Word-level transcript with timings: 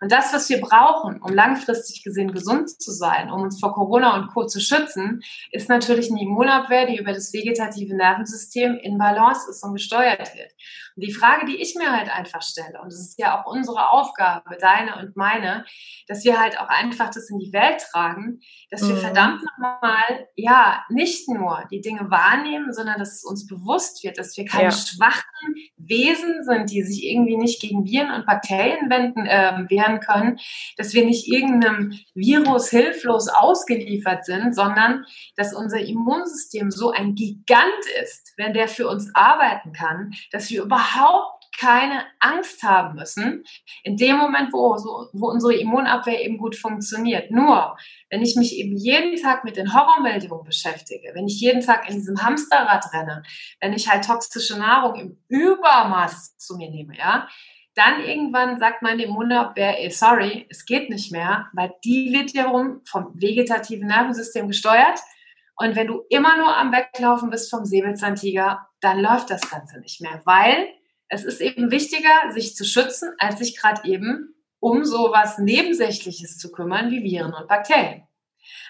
Und 0.00 0.12
das, 0.12 0.32
was 0.32 0.48
wir 0.48 0.60
brauchen, 0.60 1.20
um 1.22 1.32
langfristig 1.32 2.02
gesehen 2.02 2.32
gesund 2.32 2.70
zu 2.70 2.90
sein, 2.90 3.30
um 3.30 3.42
uns 3.42 3.60
vor 3.60 3.74
Corona 3.74 4.16
und 4.16 4.28
Co. 4.28 4.46
zu 4.46 4.60
schützen, 4.60 5.22
ist 5.52 5.68
natürlich 5.68 6.10
eine 6.10 6.22
Immunabwehr, 6.22 6.86
die 6.86 6.98
über 6.98 7.12
das 7.12 7.32
vegetative 7.32 7.94
Nervensystem 7.94 8.76
in 8.76 8.98
Balance 8.98 9.50
ist 9.50 9.62
und 9.62 9.74
gesteuert 9.74 10.34
wird. 10.34 10.52
Die 11.00 11.12
Frage, 11.12 11.46
die 11.46 11.56
ich 11.56 11.74
mir 11.76 11.90
halt 11.90 12.10
einfach 12.10 12.42
stelle, 12.42 12.80
und 12.80 12.92
das 12.92 13.00
ist 13.00 13.18
ja 13.18 13.40
auch 13.40 13.50
unsere 13.50 13.90
Aufgabe, 13.90 14.56
deine 14.60 14.96
und 14.96 15.16
meine, 15.16 15.64
dass 16.06 16.24
wir 16.24 16.40
halt 16.40 16.58
auch 16.58 16.68
einfach 16.68 17.10
das 17.10 17.30
in 17.30 17.38
die 17.38 17.52
Welt 17.52 17.82
tragen, 17.90 18.40
dass 18.70 18.86
wir 18.86 18.94
mhm. 18.94 19.00
verdammt 19.00 19.42
nochmal, 19.42 20.28
ja, 20.36 20.84
nicht 20.88 21.28
nur 21.28 21.64
die 21.70 21.80
Dinge 21.80 22.10
wahrnehmen, 22.10 22.72
sondern 22.72 22.98
dass 22.98 23.14
es 23.14 23.24
uns 23.24 23.46
bewusst 23.46 24.04
wird, 24.04 24.18
dass 24.18 24.36
wir 24.36 24.44
keine 24.44 24.64
ja. 24.64 24.70
schwachen 24.70 25.54
Wesen 25.76 26.44
sind, 26.44 26.70
die 26.70 26.82
sich 26.82 27.04
irgendwie 27.04 27.36
nicht 27.36 27.60
gegen 27.60 27.84
Viren 27.84 28.10
und 28.10 28.26
Bakterien 28.26 28.90
wenden, 28.90 29.26
äh, 29.26 29.64
wehren 29.68 30.00
können, 30.00 30.38
dass 30.76 30.94
wir 30.94 31.04
nicht 31.04 31.26
irgendeinem 31.26 31.98
Virus 32.14 32.70
hilflos 32.70 33.28
ausgeliefert 33.28 34.24
sind, 34.24 34.54
sondern 34.54 35.04
dass 35.36 35.54
unser 35.54 35.80
Immunsystem 35.80 36.70
so 36.70 36.90
ein 36.90 37.14
Gigant 37.14 37.84
ist, 38.02 38.34
wenn 38.36 38.52
der 38.52 38.68
für 38.68 38.88
uns 38.88 39.10
arbeiten 39.14 39.72
kann, 39.72 40.12
dass 40.30 40.50
wir 40.50 40.62
überhaupt 40.62 40.89
keine 41.60 42.04
Angst 42.20 42.62
haben 42.62 42.94
müssen, 42.94 43.44
in 43.82 43.96
dem 43.96 44.16
Moment, 44.16 44.52
wo, 44.52 44.76
so, 44.78 45.08
wo 45.12 45.28
unsere 45.28 45.54
Immunabwehr 45.54 46.22
eben 46.24 46.38
gut 46.38 46.56
funktioniert. 46.56 47.30
Nur, 47.30 47.76
wenn 48.08 48.22
ich 48.22 48.34
mich 48.36 48.56
eben 48.56 48.76
jeden 48.76 49.20
Tag 49.20 49.44
mit 49.44 49.56
den 49.56 49.74
Horrormeldungen 49.74 50.44
beschäftige, 50.44 51.10
wenn 51.14 51.26
ich 51.26 51.38
jeden 51.40 51.60
Tag 51.60 51.88
in 51.88 51.96
diesem 51.96 52.22
Hamsterrad 52.22 52.86
renne, 52.94 53.22
wenn 53.60 53.74
ich 53.74 53.90
halt 53.90 54.06
toxische 54.06 54.58
Nahrung 54.58 54.94
im 54.94 55.18
Übermaß 55.28 56.38
zu 56.38 56.56
mir 56.56 56.70
nehme, 56.70 56.96
ja, 56.96 57.28
dann 57.74 58.00
irgendwann 58.00 58.58
sagt 58.58 58.82
meine 58.82 59.04
Immunabwehr, 59.04 59.78
ey, 59.80 59.90
sorry, 59.90 60.46
es 60.50 60.64
geht 60.64 60.90
nicht 60.90 61.12
mehr, 61.12 61.48
weil 61.52 61.72
die 61.84 62.12
wird 62.12 62.32
wiederum 62.32 62.80
vom 62.84 63.12
vegetativen 63.14 63.86
Nervensystem 63.86 64.48
gesteuert. 64.48 64.98
Und 65.56 65.76
wenn 65.76 65.86
du 65.86 66.02
immer 66.08 66.38
nur 66.38 66.56
am 66.56 66.72
Weglaufen 66.72 67.30
bist 67.30 67.50
vom 67.50 67.64
Säbelzahntiger, 67.64 68.66
dann 68.80 68.98
läuft 68.98 69.30
das 69.30 69.48
Ganze 69.48 69.78
nicht 69.80 70.00
mehr, 70.00 70.22
weil 70.24 70.68
es 71.10 71.24
ist 71.24 71.40
eben 71.40 71.70
wichtiger, 71.70 72.30
sich 72.30 72.56
zu 72.56 72.64
schützen, 72.64 73.12
als 73.18 73.38
sich 73.38 73.58
gerade 73.58 73.86
eben 73.86 74.34
um 74.60 74.84
so 74.84 75.10
was 75.10 75.38
Nebensächliches 75.38 76.38
zu 76.38 76.52
kümmern 76.52 76.90
wie 76.90 77.02
Viren 77.02 77.34
und 77.34 77.48
Bakterien. 77.48 78.06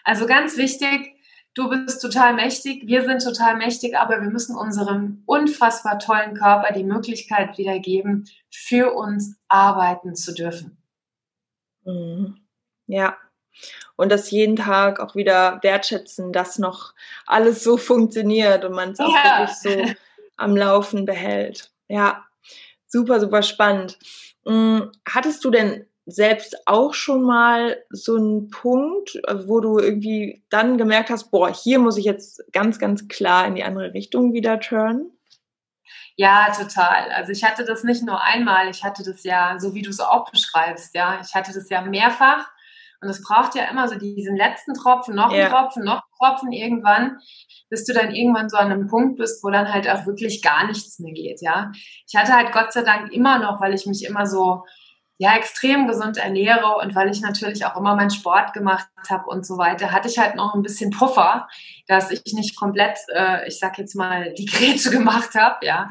Also 0.05 0.27
ganz 0.27 0.57
wichtig, 0.57 1.15
du 1.55 1.69
bist 1.69 2.01
total 2.01 2.35
mächtig, 2.35 2.87
wir 2.87 3.05
sind 3.05 3.23
total 3.23 3.57
mächtig, 3.57 3.97
aber 3.97 4.21
wir 4.21 4.31
müssen 4.31 4.57
unserem 4.57 5.23
unfassbar 5.27 5.99
tollen 5.99 6.35
Körper 6.35 6.73
die 6.73 6.85
Möglichkeit 6.85 7.59
wieder 7.59 7.79
geben, 7.81 8.25
für 8.51 8.95
uns 8.95 9.37
arbeiten 9.49 10.15
zu 10.15 10.33
dürfen. 10.33 10.79
Mhm. 11.85 12.41
Ja. 12.87 13.17
Und 13.97 14.11
das 14.11 14.31
jeden 14.31 14.57
Tag 14.57 15.01
auch 15.01 15.15
wieder 15.15 15.59
wertschätzen, 15.63 16.33
dass 16.33 16.59
noch 16.59 16.95
alles 17.27 17.63
so 17.63 17.77
funktioniert 17.77 18.65
und 18.65 18.73
man 18.73 18.93
es 18.93 19.01
auch 19.01 19.13
ja. 19.13 19.41
wirklich 19.41 19.57
so 19.57 19.95
am 20.37 20.57
Laufen 20.57 21.05
behält. 21.05 21.71
Ja, 21.89 22.25
super, 22.91 23.21
super 23.21 23.43
spannend. 23.43 23.99
Hm, 24.47 24.91
hattest 25.09 25.45
du 25.45 25.51
denn 25.51 25.87
selbst 26.07 26.57
auch 26.67 26.95
schon 26.95 27.23
mal 27.23 27.79
so 27.91 28.17
einen 28.17 28.51
Punkt, 28.51 29.19
wo 29.47 29.61
du 29.61 29.79
irgendwie 29.79 30.43
dann 30.51 30.77
gemerkt 30.77 31.11
hast, 31.11 31.31
boah, 31.31 31.53
hier 31.53 31.79
muss 31.79 31.97
ich 31.97 32.05
jetzt 32.05 32.43
ganz, 32.53 32.79
ganz 32.79 33.09
klar 33.09 33.47
in 33.47 33.55
die 33.55 33.65
andere 33.65 33.95
Richtung 33.95 34.33
wieder 34.33 34.61
turnen? 34.61 35.13
Ja, 36.17 36.53
total. 36.53 37.11
Also 37.13 37.33
ich 37.33 37.45
hatte 37.45 37.65
das 37.65 37.85
nicht 37.85 38.03
nur 38.03 38.23
einmal, 38.23 38.69
ich 38.69 38.85
hatte 38.85 39.03
das 39.05 39.25
ja, 39.25 39.59
so 39.59 39.75
wie 39.75 39.83
du 39.83 39.91
es 39.91 40.01
auch 40.01 40.31
beschreibst, 40.31 40.95
ja, 40.95 41.21
ich 41.23 41.35
hatte 41.35 41.53
das 41.53 41.71
ja 41.71 41.81
mehrfach. 41.83 42.51
Und 43.03 43.09
es 43.09 43.23
braucht 43.23 43.55
ja 43.55 43.65
immer 43.71 43.89
so 43.89 43.97
diesen 43.97 44.37
letzten 44.37 44.75
Tropfen, 44.75 45.15
noch 45.15 45.31
einen 45.31 45.41
ja. 45.41 45.49
Tropfen, 45.49 45.85
noch 45.85 46.03
einen 46.03 46.19
Tropfen 46.19 46.53
irgendwann, 46.53 47.19
bis 47.71 47.85
du 47.85 47.95
dann 47.95 48.15
irgendwann 48.15 48.49
so 48.49 48.57
an 48.57 48.71
einem 48.71 48.89
Punkt 48.89 49.17
bist, 49.17 49.43
wo 49.43 49.51
dann 49.51 49.73
halt 49.73 49.89
auch 49.89 50.07
wirklich 50.07 50.43
gar 50.43 50.67
nichts 50.67 50.99
mehr 50.99 51.13
geht, 51.13 51.41
ja. 51.41 51.73
Ich 52.07 52.19
hatte 52.19 52.35
halt 52.35 52.53
Gott 52.53 52.73
sei 52.73 52.83
Dank 52.83 53.13
immer 53.13 53.39
noch, 53.39 53.61
weil 53.61 53.75
ich 53.75 53.87
mich 53.87 54.05
immer 54.05 54.27
so 54.27 54.65
ja 55.21 55.37
extrem 55.37 55.87
gesund 55.87 56.17
ernähre 56.17 56.77
und 56.77 56.95
weil 56.95 57.11
ich 57.11 57.21
natürlich 57.21 57.67
auch 57.67 57.77
immer 57.77 57.95
meinen 57.95 58.11
Sport 58.11 58.55
gemacht 58.55 58.89
habe 59.11 59.27
und 59.27 59.47
so 59.47 59.59
weiter, 59.59 59.93
hatte 59.93 60.09
ich 60.09 60.19
halt 60.19 60.35
noch 60.35 60.55
ein 60.55 60.63
bisschen 60.63 60.91
Puffer, 60.91 61.47
dass 61.87 62.11
ich 62.11 62.33
nicht 62.33 62.59
komplett, 62.59 62.97
äh, 63.15 63.47
ich 63.47 63.59
sag 63.59 63.77
jetzt 63.77 63.95
mal, 63.95 64.33
die 64.33 64.47
Grätsche 64.47 64.91
gemacht 64.99 65.35
habe, 65.35 65.65
ja. 65.67 65.91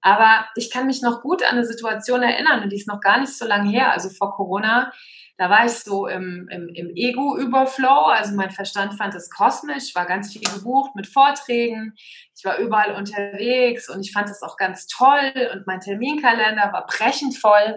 Aber 0.00 0.44
ich 0.56 0.72
kann 0.72 0.88
mich 0.88 1.02
noch 1.02 1.22
gut 1.22 1.44
an 1.44 1.56
eine 1.56 1.64
Situation 1.64 2.20
erinnern 2.22 2.64
und 2.64 2.70
die 2.70 2.76
ist 2.76 2.88
noch 2.88 3.00
gar 3.00 3.20
nicht 3.20 3.32
so 3.32 3.46
lange 3.46 3.70
her, 3.70 3.92
also 3.92 4.10
vor 4.10 4.34
Corona. 4.34 4.92
Da 5.36 5.50
war 5.50 5.66
ich 5.66 5.72
so 5.72 6.06
im, 6.06 6.48
im, 6.48 6.68
im 6.68 6.90
Ego-Überflow, 6.94 8.06
also 8.06 8.36
mein 8.36 8.52
Verstand 8.52 8.94
fand 8.94 9.14
es 9.16 9.30
kosmisch, 9.30 9.94
war 9.94 10.06
ganz 10.06 10.32
viel 10.32 10.42
gebucht 10.42 10.94
mit 10.94 11.08
Vorträgen, 11.08 11.94
ich 12.36 12.44
war 12.44 12.58
überall 12.58 12.94
unterwegs 12.94 13.88
und 13.88 14.00
ich 14.00 14.12
fand 14.12 14.28
es 14.28 14.42
auch 14.42 14.56
ganz 14.56 14.86
toll. 14.86 15.32
Und 15.52 15.66
mein 15.66 15.80
Terminkalender 15.80 16.72
war 16.72 16.86
brechend 16.86 17.36
voll. 17.36 17.76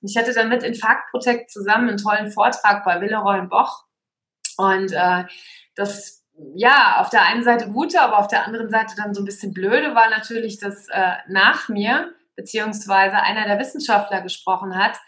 Und 0.00 0.10
ich 0.10 0.16
hatte 0.16 0.32
dann 0.32 0.48
mit 0.48 0.62
Infarkt 0.62 1.10
Protect 1.10 1.50
zusammen 1.50 1.88
einen 1.88 1.98
tollen 1.98 2.30
Vortrag 2.30 2.84
bei 2.84 3.00
Willeroy 3.00 3.46
Boch. 3.46 3.84
Und 4.56 4.92
äh, 4.92 5.24
das, 5.74 6.24
ja, 6.54 6.96
auf 7.00 7.10
der 7.10 7.22
einen 7.22 7.42
Seite 7.42 7.70
gute, 7.70 8.00
aber 8.00 8.18
auf 8.18 8.28
der 8.28 8.46
anderen 8.46 8.70
Seite 8.70 8.94
dann 8.96 9.12
so 9.12 9.22
ein 9.22 9.26
bisschen 9.26 9.52
blöde 9.52 9.94
war 9.94 10.08
natürlich, 10.08 10.58
dass 10.58 10.88
äh, 10.88 11.12
nach 11.28 11.68
mir, 11.68 12.12
beziehungsweise 12.36 13.16
einer 13.16 13.46
der 13.46 13.58
Wissenschaftler 13.58 14.22
gesprochen 14.22 14.76
hat, 14.76 14.98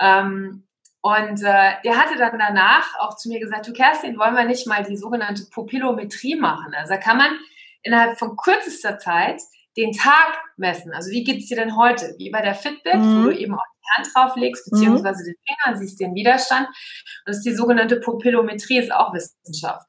ähm, 0.00 0.66
und 1.02 1.42
äh, 1.42 1.72
der 1.84 1.96
hatte 1.96 2.16
dann 2.16 2.38
danach 2.38 2.98
auch 3.00 3.16
zu 3.16 3.28
mir 3.28 3.40
gesagt, 3.40 3.66
du 3.66 3.72
Kerstin, 3.72 4.18
wollen 4.18 4.36
wir 4.36 4.44
nicht 4.44 4.68
mal 4.68 4.84
die 4.84 4.96
sogenannte 4.96 5.44
Pupillometrie 5.50 6.36
machen? 6.36 6.72
Also 6.74 6.94
da 6.94 6.96
kann 6.96 7.18
man 7.18 7.38
innerhalb 7.82 8.18
von 8.18 8.36
kürzester 8.36 8.98
Zeit 8.98 9.42
den 9.76 9.92
Tag 9.92 10.38
messen. 10.56 10.92
Also 10.92 11.10
wie 11.10 11.24
geht's 11.24 11.48
dir 11.48 11.56
denn 11.56 11.76
heute? 11.76 12.14
Wie 12.18 12.30
bei 12.30 12.42
der 12.42 12.54
Fitbit, 12.54 12.96
mhm. 12.96 13.24
wo 13.24 13.30
du 13.30 13.36
eben 13.36 13.54
auch 13.54 13.72
Hand 13.96 14.08
drauflegst, 14.14 14.70
beziehungsweise 14.70 15.22
mhm. 15.22 15.26
den 15.26 15.36
Finger, 15.46 15.76
siehst 15.76 16.00
den 16.00 16.14
Widerstand. 16.14 16.68
Und 16.68 17.26
das 17.26 17.38
ist 17.38 17.46
die 17.46 17.54
sogenannte 17.54 17.96
Pupillometrie, 17.96 18.78
ist 18.78 18.92
auch 18.92 19.12
Wissenschaft. 19.12 19.86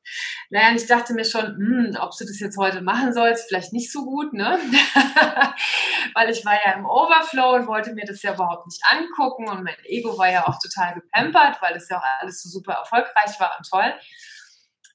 Naja, 0.49 0.69
und 0.69 0.75
ich 0.75 0.87
dachte 0.87 1.13
mir 1.13 1.25
schon, 1.25 1.43
hm, 1.43 1.97
ob 1.99 2.11
du 2.17 2.25
das 2.25 2.39
jetzt 2.39 2.57
heute 2.57 2.81
machen 2.81 3.13
sollst, 3.13 3.47
vielleicht 3.47 3.73
nicht 3.73 3.91
so 3.91 4.03
gut, 4.03 4.33
ne? 4.33 4.59
Weil 6.13 6.29
ich 6.29 6.45
war 6.45 6.55
ja 6.65 6.73
im 6.73 6.85
Overflow 6.85 7.55
und 7.55 7.67
wollte 7.67 7.93
mir 7.93 8.05
das 8.05 8.21
ja 8.21 8.33
überhaupt 8.33 8.67
nicht 8.67 8.81
angucken 8.89 9.49
und 9.49 9.63
mein 9.63 9.75
Ego 9.85 10.17
war 10.17 10.31
ja 10.31 10.47
auch 10.47 10.59
total 10.59 10.95
gepampert, 10.95 11.61
weil 11.61 11.73
das 11.73 11.89
ja 11.89 11.97
auch 11.97 12.03
alles 12.19 12.41
so 12.41 12.49
super 12.49 12.73
erfolgreich 12.73 13.39
war 13.39 13.55
und 13.57 13.67
toll. 13.67 13.93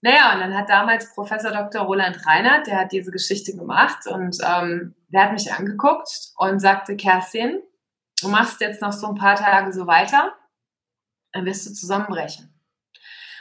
Naja, 0.00 0.34
und 0.34 0.40
dann 0.40 0.56
hat 0.56 0.68
damals 0.68 1.12
Professor 1.12 1.50
Dr. 1.50 1.82
Roland 1.82 2.24
Reinhardt, 2.24 2.68
der 2.68 2.78
hat 2.78 2.92
diese 2.92 3.10
Geschichte 3.10 3.56
gemacht 3.56 4.06
und 4.06 4.38
ähm, 4.46 4.94
der 5.08 5.24
hat 5.24 5.32
mich 5.32 5.52
angeguckt 5.52 6.08
und 6.36 6.60
sagte, 6.60 6.96
Kerstin, 6.96 7.60
du 8.20 8.28
machst 8.28 8.60
jetzt 8.60 8.80
noch 8.80 8.92
so 8.92 9.08
ein 9.08 9.16
paar 9.16 9.34
Tage 9.34 9.72
so 9.72 9.86
weiter, 9.86 10.34
dann 11.32 11.46
wirst 11.46 11.66
du 11.66 11.72
zusammenbrechen. 11.72 12.54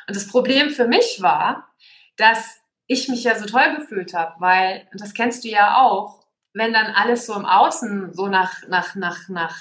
Und 0.08 0.16
das 0.16 0.28
Problem 0.28 0.70
für 0.72 0.88
mich 0.88 1.22
war, 1.22 1.68
dass 2.16 2.60
ich 2.88 3.08
mich 3.10 3.24
ja 3.24 3.36
so 3.36 3.46
toll 3.46 3.76
gefühlt 3.76 4.14
habe, 4.14 4.36
weil, 4.40 4.88
und 4.92 5.02
das 5.02 5.14
kennst 5.14 5.44
du 5.44 5.50
ja 5.50 5.78
auch, 5.78 6.26
wenn 6.54 6.74
dann 6.74 6.88
alles 6.88 7.28
so 7.28 7.36
im 7.36 7.46
Außen 7.46 8.14
so 8.14 8.28
nach, 8.28 8.68
nach, 8.68 8.96
nach, 8.96 9.30
nach, 9.30 9.58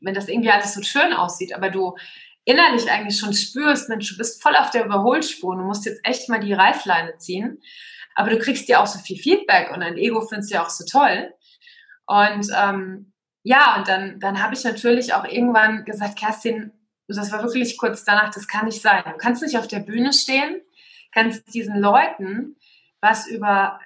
wenn 0.00 0.14
das 0.14 0.28
irgendwie 0.28 0.50
alles 0.50 0.74
so 0.74 0.82
schön 0.82 1.12
aussieht, 1.12 1.54
aber 1.54 1.70
du 1.70 1.96
innerlich 2.44 2.90
eigentlich 2.90 3.18
schon 3.18 3.32
spürst, 3.32 3.88
Mensch, 3.88 4.10
du 4.10 4.16
bist 4.16 4.42
voll 4.42 4.56
auf 4.56 4.70
der 4.70 4.84
Überholspur, 4.84 5.56
du 5.56 5.62
musst 5.62 5.86
jetzt 5.86 6.00
echt 6.04 6.28
mal 6.28 6.40
die 6.40 6.52
Reißleine 6.52 7.18
ziehen, 7.18 7.60
aber 8.14 8.30
du 8.30 8.38
kriegst 8.38 8.68
ja 8.68 8.82
auch 8.82 8.86
so 8.86 8.98
viel 8.98 9.18
Feedback 9.18 9.70
und 9.72 9.80
dein 9.80 9.98
Ego 9.98 10.20
findest 10.22 10.50
du 10.50 10.54
ja 10.54 10.64
auch 10.64 10.70
so 10.70 10.84
toll. 10.84 11.32
Und 12.06 12.48
ähm, 12.56 13.12
ja, 13.42 13.76
und 13.76 13.88
dann, 13.88 14.18
dann 14.20 14.42
habe 14.42 14.54
ich 14.54 14.64
natürlich 14.64 15.14
auch 15.14 15.24
irgendwann 15.24 15.84
gesagt, 15.84 16.18
Kerstin, 16.18 16.72
das 17.06 17.32
war 17.32 17.42
wirklich 17.42 17.78
kurz 17.78 18.04
danach, 18.04 18.32
das 18.32 18.48
kann 18.48 18.66
nicht 18.66 18.82
sein. 18.82 19.02
Du 19.04 19.16
kannst 19.16 19.42
nicht 19.42 19.58
auf 19.58 19.66
der 19.66 19.80
Bühne 19.80 20.12
stehen, 20.12 20.60
kannst 21.12 21.54
diesen 21.54 21.78
Leuten 21.78 22.56
was 23.00 23.26
über 23.26 23.80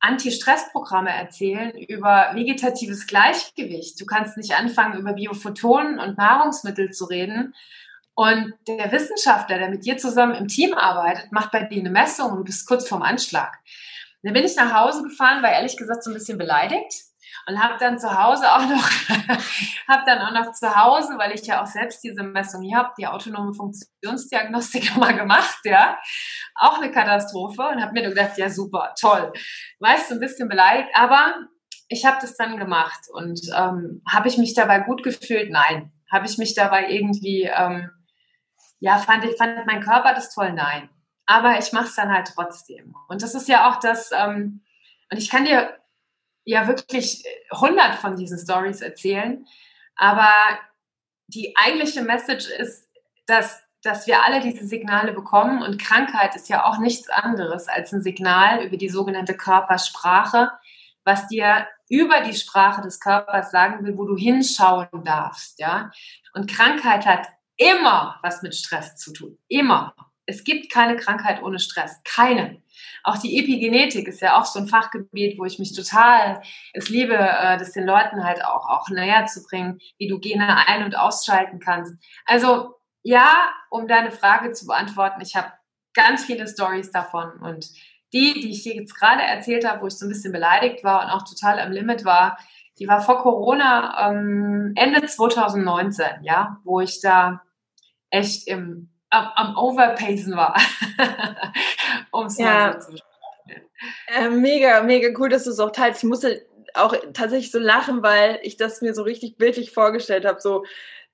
Anti-Stress-Programme 0.00 1.10
erzählen, 1.10 1.76
über 1.76 2.30
vegetatives 2.34 3.06
Gleichgewicht. 3.06 4.00
Du 4.00 4.06
kannst 4.06 4.36
nicht 4.36 4.52
anfangen, 4.52 4.98
über 4.98 5.12
Biophotonen 5.12 5.98
und 5.98 6.16
Nahrungsmittel 6.16 6.90
zu 6.90 7.04
reden. 7.04 7.54
Und 8.20 8.52
der 8.68 8.92
Wissenschaftler, 8.92 9.56
der 9.56 9.70
mit 9.70 9.86
dir 9.86 9.96
zusammen 9.96 10.34
im 10.34 10.46
Team 10.46 10.74
arbeitet, 10.74 11.32
macht 11.32 11.52
bei 11.52 11.62
dir 11.62 11.80
eine 11.80 11.88
Messung 11.88 12.32
und 12.32 12.36
du 12.40 12.44
bist 12.44 12.68
kurz 12.68 12.86
vorm 12.86 13.00
Anschlag. 13.00 13.56
Und 13.56 14.28
dann 14.28 14.34
bin 14.34 14.44
ich 14.44 14.54
nach 14.56 14.74
Hause 14.74 15.04
gefahren, 15.04 15.42
war 15.42 15.50
ehrlich 15.50 15.74
gesagt 15.74 16.04
so 16.04 16.10
ein 16.10 16.14
bisschen 16.14 16.36
beleidigt 16.36 16.92
und 17.46 17.58
habe 17.62 17.78
dann 17.80 17.98
zu 17.98 18.22
Hause 18.22 18.44
auch 18.52 18.66
noch, 18.66 18.90
habe 19.88 20.02
dann 20.04 20.18
auch 20.18 20.32
noch 20.32 20.52
zu 20.52 20.76
Hause, 20.76 21.14
weil 21.16 21.32
ich 21.32 21.46
ja 21.46 21.62
auch 21.62 21.66
selbst 21.66 22.04
diese 22.04 22.22
Messung 22.22 22.60
hier 22.60 22.76
habe, 22.76 22.92
die 22.98 23.06
autonome 23.06 23.54
Funktionsdiagnostik 23.54 24.94
mal 24.98 25.16
gemacht, 25.16 25.60
ja, 25.64 25.98
auch 26.56 26.76
eine 26.76 26.90
Katastrophe 26.90 27.62
und 27.72 27.80
habe 27.80 27.92
mir 27.92 28.02
nur 28.02 28.12
gedacht, 28.12 28.36
ja 28.36 28.50
super, 28.50 28.92
toll, 29.00 29.32
weißt 29.78 30.10
du, 30.10 30.16
ein 30.16 30.20
bisschen 30.20 30.50
beleidigt, 30.50 30.90
aber 30.92 31.36
ich 31.88 32.04
habe 32.04 32.18
das 32.20 32.36
dann 32.36 32.58
gemacht 32.58 33.00
und 33.14 33.40
ähm, 33.56 34.02
habe 34.06 34.28
ich 34.28 34.36
mich 34.36 34.52
dabei 34.52 34.80
gut 34.80 35.02
gefühlt? 35.02 35.50
Nein, 35.50 35.90
Habe 36.12 36.26
ich 36.26 36.36
mich 36.36 36.54
dabei 36.54 36.90
irgendwie, 36.90 37.50
ähm, 37.50 37.90
ja, 38.80 38.98
fand 38.98 39.24
ich, 39.24 39.36
fand 39.36 39.66
mein 39.66 39.82
Körper 39.82 40.14
das 40.14 40.34
toll? 40.34 40.52
Nein. 40.52 40.88
Aber 41.26 41.58
ich 41.58 41.72
mache 41.72 41.84
es 41.84 41.94
dann 41.94 42.12
halt 42.12 42.32
trotzdem. 42.34 42.96
Und 43.08 43.22
das 43.22 43.34
ist 43.34 43.48
ja 43.48 43.70
auch 43.70 43.78
das, 43.78 44.10
ähm, 44.12 44.62
und 45.12 45.18
ich 45.18 45.30
kann 45.30 45.44
dir 45.44 45.78
ja 46.44 46.66
wirklich 46.66 47.24
hundert 47.52 47.94
von 47.96 48.16
diesen 48.16 48.38
Stories 48.38 48.80
erzählen, 48.80 49.46
aber 49.94 50.32
die 51.28 51.54
eigentliche 51.56 52.02
Message 52.02 52.48
ist, 52.48 52.88
dass, 53.26 53.62
dass 53.82 54.06
wir 54.06 54.24
alle 54.24 54.40
diese 54.40 54.66
Signale 54.66 55.12
bekommen 55.12 55.62
und 55.62 55.80
Krankheit 55.80 56.34
ist 56.34 56.48
ja 56.48 56.64
auch 56.64 56.78
nichts 56.78 57.08
anderes 57.10 57.68
als 57.68 57.92
ein 57.92 58.02
Signal 58.02 58.64
über 58.64 58.76
die 58.76 58.88
sogenannte 58.88 59.36
Körpersprache, 59.36 60.50
was 61.04 61.28
dir 61.28 61.66
über 61.88 62.22
die 62.22 62.34
Sprache 62.34 62.82
des 62.82 62.98
Körpers 62.98 63.50
sagen 63.50 63.84
will, 63.84 63.96
wo 63.96 64.06
du 64.06 64.16
hinschauen 64.16 65.04
darfst, 65.04 65.58
ja. 65.58 65.90
Und 66.32 66.50
Krankheit 66.50 67.06
hat 67.06 67.28
immer 67.60 68.18
was 68.22 68.42
mit 68.42 68.54
Stress 68.54 68.96
zu 68.96 69.12
tun. 69.12 69.38
Immer. 69.48 69.94
Es 70.24 70.44
gibt 70.44 70.72
keine 70.72 70.96
Krankheit 70.96 71.42
ohne 71.42 71.58
Stress. 71.58 72.00
Keine. 72.04 72.62
Auch 73.02 73.18
die 73.18 73.38
Epigenetik 73.38 74.08
ist 74.08 74.20
ja 74.20 74.40
auch 74.40 74.46
so 74.46 74.58
ein 74.60 74.68
Fachgebiet, 74.68 75.38
wo 75.38 75.44
ich 75.44 75.58
mich 75.58 75.74
total 75.74 76.40
es 76.72 76.88
liebe, 76.88 77.14
äh, 77.14 77.58
das 77.58 77.72
den 77.72 77.84
Leuten 77.84 78.24
halt 78.24 78.44
auch, 78.44 78.68
auch 78.68 78.88
näher 78.88 79.26
zu 79.26 79.42
bringen, 79.42 79.78
wie 79.98 80.08
du 80.08 80.18
Gene 80.18 80.66
ein- 80.66 80.84
und 80.84 80.96
ausschalten 80.96 81.58
kannst. 81.58 81.94
Also 82.24 82.76
ja, 83.02 83.50
um 83.70 83.86
deine 83.86 84.10
Frage 84.10 84.52
zu 84.52 84.66
beantworten, 84.66 85.20
ich 85.20 85.36
habe 85.36 85.52
ganz 85.92 86.24
viele 86.24 86.46
Stories 86.46 86.90
davon 86.90 87.32
und 87.40 87.68
die, 88.12 88.34
die 88.34 88.50
ich 88.50 88.64
jetzt 88.64 88.94
gerade 88.94 89.22
erzählt 89.22 89.68
habe, 89.68 89.82
wo 89.82 89.86
ich 89.86 89.98
so 89.98 90.06
ein 90.06 90.10
bisschen 90.10 90.32
beleidigt 90.32 90.82
war 90.82 91.04
und 91.04 91.10
auch 91.10 91.24
total 91.28 91.58
am 91.58 91.72
Limit 91.72 92.04
war, 92.04 92.38
die 92.78 92.88
war 92.88 93.00
vor 93.02 93.18
Corona 93.18 94.08
ähm, 94.08 94.72
Ende 94.74 95.06
2019, 95.06 96.06
ja, 96.22 96.58
wo 96.64 96.80
ich 96.80 97.00
da 97.00 97.42
echt 98.10 98.46
im, 98.46 98.90
am, 99.10 99.28
am 99.34 99.56
Overpacen 99.56 100.36
war, 100.36 100.60
um 102.10 102.26
es 102.26 102.38
ja. 102.38 102.46
mal 102.46 102.80
so 102.80 102.92
zu 102.92 103.02
äh, 104.08 104.28
mega, 104.28 104.82
mega 104.82 105.08
cool, 105.18 105.28
dass 105.28 105.44
du 105.44 105.50
es 105.50 105.60
auch 105.60 105.70
teilst. 105.70 106.02
Ich 106.02 106.08
musste 106.08 106.46
auch 106.74 106.94
tatsächlich 107.12 107.50
so 107.50 107.58
lachen, 107.58 108.02
weil 108.02 108.38
ich 108.42 108.56
das 108.56 108.80
mir 108.80 108.94
so 108.94 109.02
richtig 109.02 109.36
bildlich 109.38 109.72
vorgestellt 109.72 110.24
habe. 110.24 110.40
So, 110.40 110.64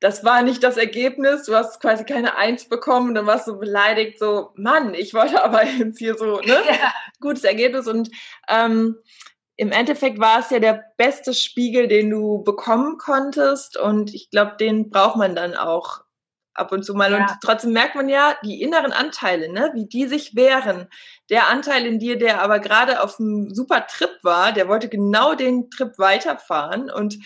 das 0.00 0.24
war 0.24 0.42
nicht 0.42 0.62
das 0.62 0.76
Ergebnis, 0.76 1.44
du 1.44 1.54
hast 1.54 1.80
quasi 1.80 2.04
keine 2.04 2.36
Eins 2.36 2.68
bekommen, 2.68 3.14
dann 3.14 3.26
warst 3.26 3.48
du 3.48 3.58
beleidigt, 3.58 4.18
so, 4.18 4.50
Mann, 4.56 4.94
ich 4.94 5.14
wollte 5.14 5.42
aber 5.42 5.64
jetzt 5.78 5.98
hier 5.98 6.16
so, 6.16 6.40
ne? 6.40 6.58
Ja. 6.68 6.92
Gutes 7.20 7.44
Ergebnis 7.44 7.86
und 7.86 8.10
ähm, 8.48 8.96
im 9.58 9.72
Endeffekt 9.72 10.18
war 10.18 10.40
es 10.40 10.50
ja 10.50 10.58
der 10.58 10.84
beste 10.98 11.32
Spiegel, 11.32 11.88
den 11.88 12.10
du 12.10 12.42
bekommen 12.42 12.98
konntest 12.98 13.78
und 13.78 14.14
ich 14.14 14.30
glaube, 14.30 14.56
den 14.60 14.90
braucht 14.90 15.16
man 15.16 15.34
dann 15.34 15.54
auch 15.54 16.04
ab 16.58 16.72
und 16.72 16.84
zu 16.84 16.94
mal. 16.94 17.12
Ja. 17.12 17.18
Und 17.18 17.26
trotzdem 17.42 17.72
merkt 17.72 17.94
man 17.94 18.08
ja 18.08 18.36
die 18.44 18.62
inneren 18.62 18.92
Anteile, 18.92 19.52
ne, 19.52 19.70
wie 19.74 19.86
die 19.86 20.06
sich 20.06 20.34
wehren. 20.34 20.88
Der 21.30 21.48
Anteil 21.48 21.86
in 21.86 21.98
dir, 21.98 22.18
der 22.18 22.42
aber 22.42 22.58
gerade 22.58 23.02
auf 23.02 23.18
einem 23.20 23.54
super 23.54 23.86
Trip 23.86 24.18
war, 24.22 24.52
der 24.52 24.68
wollte 24.68 24.88
genau 24.88 25.34
den 25.34 25.70
Trip 25.70 25.98
weiterfahren 25.98 26.90
und 26.90 27.18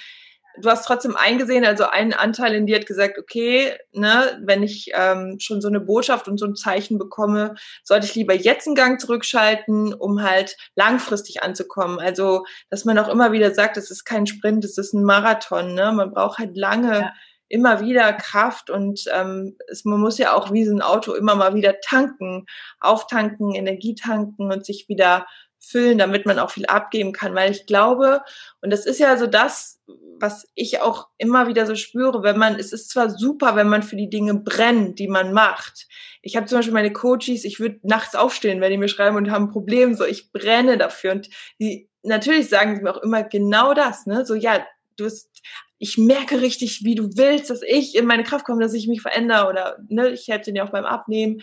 du 0.58 0.70
hast 0.70 0.84
trotzdem 0.84 1.16
eingesehen, 1.16 1.64
also 1.64 1.84
ein 1.84 2.12
Anteil 2.12 2.54
in 2.54 2.66
dir 2.66 2.76
hat 2.76 2.86
gesagt, 2.86 3.18
okay, 3.18 3.74
ne, 3.92 4.40
wenn 4.42 4.62
ich 4.62 4.90
ähm, 4.94 5.36
schon 5.40 5.60
so 5.60 5.68
eine 5.68 5.80
Botschaft 5.80 6.28
und 6.28 6.38
so 6.38 6.46
ein 6.46 6.56
Zeichen 6.56 6.98
bekomme, 6.98 7.54
sollte 7.82 8.06
ich 8.06 8.14
lieber 8.14 8.34
jetzt 8.34 8.66
einen 8.66 8.74
Gang 8.74 9.00
zurückschalten, 9.00 9.94
um 9.94 10.22
halt 10.22 10.56
langfristig 10.74 11.42
anzukommen. 11.42 11.98
Also, 11.98 12.44
dass 12.68 12.84
man 12.84 12.98
auch 12.98 13.08
immer 13.08 13.32
wieder 13.32 13.54
sagt, 13.54 13.76
es 13.76 13.90
ist 13.90 14.04
kein 14.04 14.26
Sprint, 14.26 14.64
es 14.64 14.78
ist 14.78 14.92
ein 14.92 15.04
Marathon, 15.04 15.74
ne? 15.74 15.92
Man 15.92 16.10
braucht 16.10 16.38
halt 16.38 16.56
lange. 16.56 17.00
Ja. 17.00 17.12
Immer 17.50 17.80
wieder 17.80 18.12
Kraft 18.12 18.70
und 18.70 19.04
ähm, 19.12 19.56
es, 19.68 19.84
man 19.84 20.00
muss 20.00 20.18
ja 20.18 20.34
auch 20.34 20.52
wie 20.52 20.64
so 20.64 20.72
ein 20.72 20.82
Auto 20.82 21.12
immer 21.14 21.34
mal 21.34 21.54
wieder 21.54 21.80
tanken, 21.80 22.46
auftanken, 22.80 23.54
Energie 23.54 23.94
tanken 23.94 24.50
und 24.52 24.64
sich 24.64 24.88
wieder 24.88 25.26
füllen, 25.58 25.98
damit 25.98 26.24
man 26.26 26.38
auch 26.38 26.52
viel 26.52 26.66
abgeben 26.66 27.12
kann. 27.12 27.34
Weil 27.34 27.50
ich 27.50 27.66
glaube, 27.66 28.22
und 28.62 28.70
das 28.70 28.86
ist 28.86 28.98
ja 28.98 29.16
so 29.16 29.26
das, 29.26 29.80
was 30.20 30.46
ich 30.54 30.80
auch 30.80 31.08
immer 31.18 31.48
wieder 31.48 31.66
so 31.66 31.74
spüre, 31.74 32.22
wenn 32.22 32.38
man, 32.38 32.54
es 32.54 32.72
ist 32.72 32.88
zwar 32.90 33.10
super, 33.10 33.56
wenn 33.56 33.68
man 33.68 33.82
für 33.82 33.96
die 33.96 34.08
Dinge 34.08 34.34
brennt, 34.34 34.98
die 34.98 35.08
man 35.08 35.32
macht. 35.32 35.88
Ich 36.22 36.36
habe 36.36 36.46
zum 36.46 36.58
Beispiel 36.58 36.74
meine 36.74 36.92
Coaches, 36.92 37.44
ich 37.44 37.58
würde 37.58 37.80
nachts 37.82 38.14
aufstehen, 38.14 38.60
wenn 38.60 38.70
die 38.70 38.78
mir 38.78 38.88
schreiben 38.88 39.16
und 39.16 39.30
haben 39.30 39.46
ein 39.46 39.52
Problem, 39.52 39.94
so 39.94 40.04
ich 40.04 40.30
brenne 40.32 40.78
dafür. 40.78 41.12
Und 41.12 41.28
die 41.58 41.90
natürlich 42.02 42.48
sagen 42.48 42.76
sie 42.76 42.82
mir 42.82 42.94
auch 42.94 43.02
immer 43.02 43.24
genau 43.24 43.74
das, 43.74 44.06
ne? 44.06 44.24
So, 44.24 44.34
ja, 44.34 44.64
du 44.96 45.04
bist, 45.04 45.42
ich 45.80 45.96
merke 45.96 46.42
richtig, 46.42 46.84
wie 46.84 46.94
du 46.94 47.16
willst, 47.16 47.48
dass 47.48 47.62
ich 47.62 47.96
in 47.96 48.04
meine 48.04 48.22
Kraft 48.22 48.44
komme, 48.44 48.62
dass 48.62 48.74
ich 48.74 48.86
mich 48.86 49.00
verändere 49.00 49.48
oder 49.48 49.78
ne, 49.88 50.10
ich 50.10 50.28
helfe 50.28 50.52
dir 50.52 50.64
auch 50.64 50.70
beim 50.70 50.84
Abnehmen. 50.84 51.40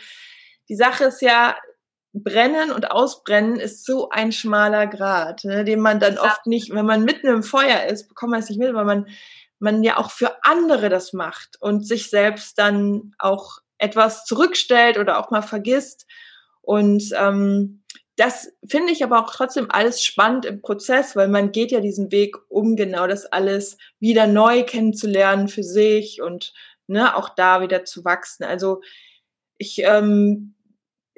Die 0.70 0.76
Sache 0.76 1.06
ist 1.06 1.22
ja, 1.22 1.58
Brennen 2.14 2.72
und 2.72 2.92
Ausbrennen 2.92 3.60
ist 3.60 3.84
so 3.84 4.10
ein 4.10 4.32
schmaler 4.32 4.86
Grad, 4.86 5.44
ne, 5.44 5.64
den 5.64 5.80
man 5.80 6.00
dann 6.00 6.20
oft 6.20 6.46
nicht, 6.46 6.74
wenn 6.74 6.86
man 6.86 7.04
mitten 7.04 7.28
im 7.28 7.44
Feuer 7.44 7.86
ist, 7.86 8.08
bekommt 8.08 8.32
man 8.32 8.40
es 8.40 8.50
nicht 8.50 8.60
mit, 8.60 8.74
weil 8.76 8.86
man, 8.86 9.08
man 9.60 9.84
ja 9.84 9.98
auch 9.98 10.12
für 10.12 10.38
andere 10.44 10.90
das 10.90 11.14
macht 11.14 11.60
und 11.60 11.86
sich 11.86 12.10
selbst 12.12 12.60
dann 12.60 13.14
auch 13.18 13.58
etwas 13.80 14.24
zurückstellt 14.26 15.00
oder 15.00 15.20
auch 15.20 15.32
mal 15.32 15.42
vergisst. 15.42 16.06
Und 16.62 17.12
ähm, 17.18 17.84
das 18.18 18.52
finde 18.68 18.92
ich 18.92 19.04
aber 19.04 19.20
auch 19.20 19.32
trotzdem 19.32 19.68
alles 19.70 20.04
spannend 20.04 20.46
im 20.46 20.62
Prozess, 20.62 21.16
weil 21.16 21.28
man 21.28 21.52
geht 21.52 21.72
ja 21.72 21.80
diesen 21.80 22.12
Weg, 22.12 22.36
um 22.50 22.76
genau 22.76 23.08
das 23.08 23.26
alles 23.26 23.78
wieder 24.00 24.28
neu 24.28 24.64
kennenzulernen 24.64 25.48
für 25.48 25.64
sich 25.64 26.22
und 26.22 26.54
ne, 26.88 27.16
auch 27.16 27.30
da 27.30 27.62
wieder 27.62 27.86
zu 27.86 28.04
wachsen. 28.04 28.44
Also 28.44 28.82
ich 29.58 29.84
ähm, 29.84 30.56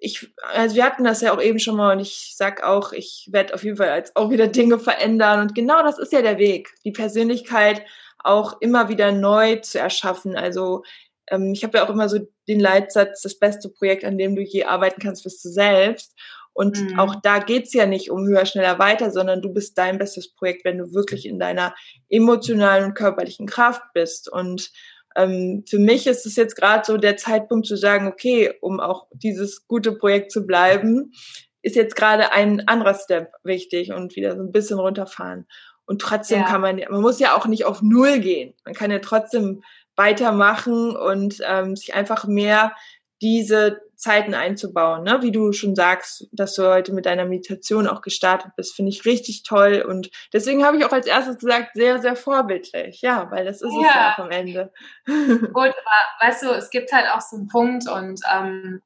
ich, 0.02 0.34
also 0.54 0.76
wir 0.76 0.86
hatten 0.86 1.04
das 1.04 1.22
ja 1.22 1.34
auch 1.34 1.42
eben 1.42 1.60
schon 1.60 1.76
mal 1.76 1.94
und 1.94 2.00
ich 2.00 2.34
sag 2.36 2.64
auch, 2.64 2.94
ich 2.94 3.28
werde 3.32 3.54
auf 3.54 3.64
jeden 3.64 3.78
Fall 3.78 3.96
jetzt 3.98 4.16
auch 4.16 4.30
wieder 4.30 4.48
Dinge 4.48 4.80
verändern 4.80 5.42
und 5.42 5.56
genau 5.56 5.84
das 5.84 6.00
ist 6.00 6.14
ja 6.14 6.22
der 6.22 6.38
Weg, 6.38 6.70
die 6.86 6.92
Persönlichkeit 6.92 7.82
auch 8.20 8.60
immer 8.62 8.90
wieder 8.90 9.12
neu 9.12 9.58
zu 9.58 9.80
erschaffen. 9.80 10.36
Also 10.38 10.84
ähm, 11.30 11.54
ich 11.54 11.64
habe 11.64 11.78
ja 11.78 11.86
auch 11.86 11.90
immer 11.90 12.10
so 12.10 12.20
den 12.48 12.60
Leitsatz, 12.60 13.22
das 13.22 13.40
beste 13.40 13.70
Projekt, 13.70 14.04
an 14.04 14.18
dem 14.18 14.36
du 14.36 14.42
je 14.42 14.66
arbeiten 14.66 15.02
kannst, 15.02 15.24
bist 15.24 15.44
du 15.44 15.50
selbst. 15.50 16.16
Und 16.60 16.78
mhm. 16.78 17.00
auch 17.00 17.16
da 17.16 17.40
geht's 17.40 17.72
ja 17.72 17.86
nicht 17.86 18.12
um 18.12 18.28
höher, 18.28 18.46
schneller, 18.46 18.80
weiter, 18.80 19.12
sondern 19.12 19.42
du 19.42 19.48
bist 19.48 19.78
dein 19.78 19.98
bestes 19.98 20.34
Projekt, 20.34 20.66
wenn 20.66 20.78
du 20.78 20.94
wirklich 20.94 21.26
in 21.26 21.40
deiner 21.40 21.74
emotionalen 22.10 22.84
und 22.84 22.96
körperlichen 22.96 23.48
Kraft 23.48 23.82
bist. 23.94 24.30
Und 24.30 24.70
ähm, 25.16 25.64
für 25.70 25.80
mich 25.80 26.06
ist 26.06 26.26
es 26.26 26.36
jetzt 26.36 26.58
gerade 26.58 26.84
so 26.84 26.98
der 26.98 27.16
Zeitpunkt 27.16 27.66
zu 27.66 27.78
sagen, 27.78 28.10
okay, 28.10 28.54
um 28.60 28.82
auch 28.82 29.08
dieses 29.14 29.68
gute 29.68 29.94
Projekt 29.94 30.34
zu 30.34 30.46
bleiben, 30.46 31.14
ist 31.62 31.78
jetzt 31.78 31.96
gerade 31.96 32.34
ein 32.34 32.68
anderer 32.68 32.96
Step 32.96 33.32
wichtig 33.46 33.94
und 33.94 34.18
wieder 34.18 34.36
so 34.36 34.44
ein 34.44 34.52
bisschen 34.52 34.80
runterfahren. 34.80 35.48
Und 35.86 36.02
trotzdem 36.02 36.42
ja. 36.42 36.46
kann 36.46 36.60
man, 36.60 36.82
man 36.90 37.00
muss 37.00 37.22
ja 37.22 37.38
auch 37.38 37.46
nicht 37.46 37.64
auf 37.64 37.82
Null 37.82 38.20
gehen. 38.20 38.54
Man 38.66 38.74
kann 38.74 38.92
ja 38.92 39.00
trotzdem 39.00 39.64
weitermachen 39.96 40.94
und 40.94 41.38
ähm, 41.48 41.78
sich 41.78 41.94
einfach 41.94 42.28
mehr 42.28 42.74
diese 43.22 43.80
Zeiten 44.00 44.34
einzubauen, 44.34 45.04
ne? 45.04 45.20
wie 45.22 45.32
du 45.32 45.52
schon 45.52 45.76
sagst, 45.76 46.30
dass 46.32 46.56
du 46.56 46.64
heute 46.66 46.94
mit 46.94 47.06
deiner 47.06 47.26
Meditation 47.26 47.86
auch 47.86 48.02
gestartet 48.02 48.52
bist, 48.56 48.74
finde 48.74 48.92
ich 48.92 49.04
richtig 49.04 49.44
toll 49.44 49.86
und 49.86 50.10
deswegen 50.32 50.64
habe 50.64 50.78
ich 50.78 50.86
auch 50.86 50.94
als 50.94 51.06
erstes 51.06 51.38
gesagt, 51.38 51.72
sehr, 51.74 52.00
sehr 52.00 52.16
vorbildlich, 52.16 53.02
ja, 53.02 53.30
weil 53.30 53.44
das 53.44 53.62
ist 53.62 53.74
ja. 53.74 53.80
es 53.82 53.96
ja 53.96 54.14
auch 54.14 54.20
am 54.20 54.32
Ende. 54.32 54.72
Gut, 55.06 55.50
aber 55.58 56.22
weißt 56.22 56.44
du, 56.44 56.52
es 56.52 56.70
gibt 56.70 56.94
halt 56.94 57.08
auch 57.14 57.20
so 57.20 57.36
einen 57.36 57.50
Punkt 57.50 57.90
und 57.90 58.22
ähm, 58.34 58.82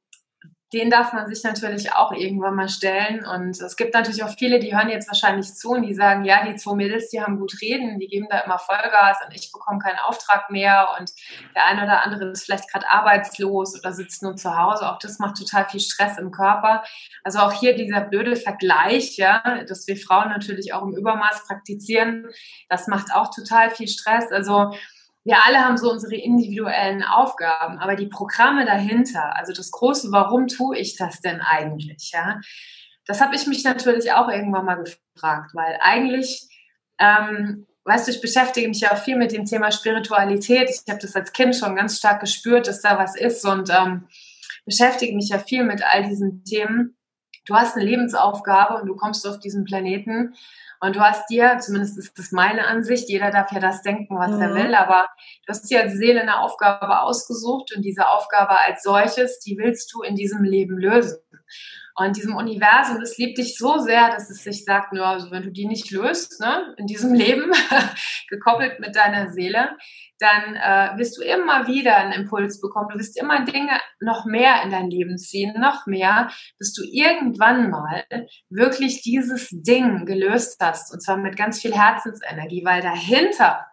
den 0.74 0.90
darf 0.90 1.12
man 1.12 1.28
sich 1.28 1.44
natürlich 1.44 1.92
auch 1.92 2.10
irgendwann 2.10 2.56
mal 2.56 2.68
stellen. 2.68 3.24
Und 3.24 3.60
es 3.60 3.76
gibt 3.76 3.94
natürlich 3.94 4.24
auch 4.24 4.34
viele, 4.36 4.58
die 4.58 4.76
hören 4.76 4.88
jetzt 4.88 5.06
wahrscheinlich 5.08 5.54
zu 5.54 5.70
und 5.70 5.82
die 5.82 5.94
sagen, 5.94 6.24
ja, 6.24 6.44
die 6.44 6.56
zwei 6.56 6.74
Mädels, 6.74 7.10
die 7.10 7.22
haben 7.22 7.38
gut 7.38 7.54
reden, 7.62 8.00
die 8.00 8.08
geben 8.08 8.26
da 8.28 8.40
immer 8.40 8.58
Vollgas 8.58 9.18
und 9.24 9.32
ich 9.34 9.52
bekomme 9.52 9.78
keinen 9.78 10.00
Auftrag 10.00 10.50
mehr 10.50 10.88
und 10.98 11.12
der 11.54 11.66
eine 11.66 11.84
oder 11.84 12.04
andere 12.04 12.30
ist 12.30 12.44
vielleicht 12.44 12.70
gerade 12.72 12.90
arbeitslos 12.90 13.78
oder 13.78 13.92
sitzt 13.92 14.24
nur 14.24 14.34
zu 14.34 14.58
Hause. 14.58 14.90
Auch 14.90 14.98
das 14.98 15.20
macht 15.20 15.36
total 15.36 15.68
viel 15.68 15.78
Stress 15.78 16.18
im 16.18 16.32
Körper. 16.32 16.82
Also 17.22 17.38
auch 17.38 17.52
hier 17.52 17.76
dieser 17.76 18.00
blöde 18.00 18.34
Vergleich, 18.34 19.16
ja, 19.16 19.42
dass 19.68 19.86
wir 19.86 19.96
Frauen 19.96 20.28
natürlich 20.28 20.74
auch 20.74 20.82
im 20.82 20.96
Übermaß 20.96 21.46
praktizieren, 21.46 22.26
das 22.68 22.88
macht 22.88 23.14
auch 23.14 23.32
total 23.32 23.70
viel 23.70 23.86
Stress. 23.86 24.32
Also 24.32 24.72
wir 25.24 25.44
alle 25.44 25.58
haben 25.58 25.78
so 25.78 25.90
unsere 25.90 26.16
individuellen 26.16 27.02
Aufgaben, 27.02 27.78
aber 27.78 27.96
die 27.96 28.06
Programme 28.06 28.66
dahinter, 28.66 29.36
also 29.36 29.52
das 29.52 29.70
große, 29.70 30.12
warum 30.12 30.46
tue 30.48 30.76
ich 30.78 30.96
das 30.96 31.20
denn 31.20 31.40
eigentlich, 31.40 32.10
ja, 32.12 32.40
das 33.06 33.20
habe 33.20 33.34
ich 33.34 33.46
mich 33.46 33.64
natürlich 33.64 34.12
auch 34.12 34.28
irgendwann 34.28 34.64
mal 34.64 34.82
gefragt, 34.82 35.50
weil 35.54 35.78
eigentlich, 35.80 36.48
ähm, 36.98 37.66
weißt 37.84 38.06
du, 38.06 38.12
ich 38.12 38.20
beschäftige 38.20 38.68
mich 38.68 38.80
ja 38.80 38.92
auch 38.92 38.98
viel 38.98 39.16
mit 39.16 39.32
dem 39.32 39.44
Thema 39.44 39.70
Spiritualität. 39.70 40.70
Ich 40.70 40.90
habe 40.90 41.00
das 41.00 41.14
als 41.14 41.32
Kind 41.32 41.54
schon 41.54 41.76
ganz 41.76 41.98
stark 41.98 42.20
gespürt, 42.20 42.66
dass 42.66 42.80
da 42.80 42.98
was 42.98 43.14
ist 43.14 43.44
und 43.44 43.68
ähm, 43.68 44.08
beschäftige 44.64 45.14
mich 45.14 45.28
ja 45.28 45.38
viel 45.38 45.64
mit 45.64 45.82
all 45.82 46.04
diesen 46.04 46.44
Themen. 46.44 46.96
Du 47.46 47.54
hast 47.54 47.76
eine 47.76 47.84
Lebensaufgabe 47.84 48.80
und 48.80 48.86
du 48.86 48.96
kommst 48.96 49.26
auf 49.26 49.38
diesen 49.38 49.64
Planeten 49.64 50.34
und 50.80 50.96
du 50.96 51.00
hast 51.00 51.30
dir, 51.30 51.58
zumindest 51.60 51.98
ist 51.98 52.18
das 52.18 52.32
meine 52.32 52.66
Ansicht, 52.66 53.08
jeder 53.08 53.30
darf 53.30 53.52
ja 53.52 53.60
das 53.60 53.82
denken, 53.82 54.18
was 54.18 54.32
mhm. 54.32 54.42
er 54.42 54.54
will, 54.54 54.74
aber 54.74 55.08
du 55.46 55.50
hast 55.50 55.70
dir 55.70 55.82
als 55.82 55.94
Seele 55.94 56.20
eine 56.20 56.40
Aufgabe 56.40 57.00
ausgesucht 57.00 57.74
und 57.74 57.82
diese 57.82 58.08
Aufgabe 58.08 58.58
als 58.66 58.82
solches, 58.82 59.38
die 59.40 59.56
willst 59.56 59.92
du 59.94 60.02
in 60.02 60.14
diesem 60.14 60.42
Leben 60.42 60.76
lösen. 60.76 61.18
Und 61.96 62.16
diesem 62.16 62.34
Universum, 62.34 62.98
das 62.98 63.16
liebt 63.18 63.38
dich 63.38 63.56
so 63.56 63.78
sehr, 63.78 64.10
dass 64.10 64.28
es 64.28 64.42
sich 64.42 64.64
sagt, 64.64 64.92
nur 64.92 65.06
also 65.06 65.30
wenn 65.30 65.44
du 65.44 65.52
die 65.52 65.66
nicht 65.66 65.92
löst, 65.92 66.40
ne, 66.40 66.74
in 66.76 66.86
diesem 66.86 67.14
Leben, 67.14 67.52
gekoppelt 68.28 68.80
mit 68.80 68.96
deiner 68.96 69.30
Seele, 69.30 69.76
dann 70.18 70.56
äh, 70.56 70.98
wirst 70.98 71.16
du 71.18 71.22
immer 71.22 71.68
wieder 71.68 71.96
einen 71.96 72.12
Impuls 72.12 72.60
bekommen. 72.60 72.88
Du 72.92 72.98
wirst 72.98 73.20
immer 73.20 73.44
Dinge 73.44 73.78
noch 74.00 74.24
mehr 74.24 74.62
in 74.64 74.70
dein 74.70 74.90
Leben 74.90 75.18
ziehen, 75.18 75.54
noch 75.60 75.86
mehr, 75.86 76.30
bis 76.58 76.72
du 76.72 76.82
irgendwann 76.84 77.70
mal 77.70 78.04
wirklich 78.48 79.02
dieses 79.02 79.50
Ding 79.50 80.04
gelöst 80.04 80.56
hast. 80.60 80.92
Und 80.92 81.00
zwar 81.00 81.16
mit 81.16 81.36
ganz 81.36 81.60
viel 81.60 81.74
Herzensenergie, 81.74 82.64
weil 82.64 82.82
dahinter 82.82 83.66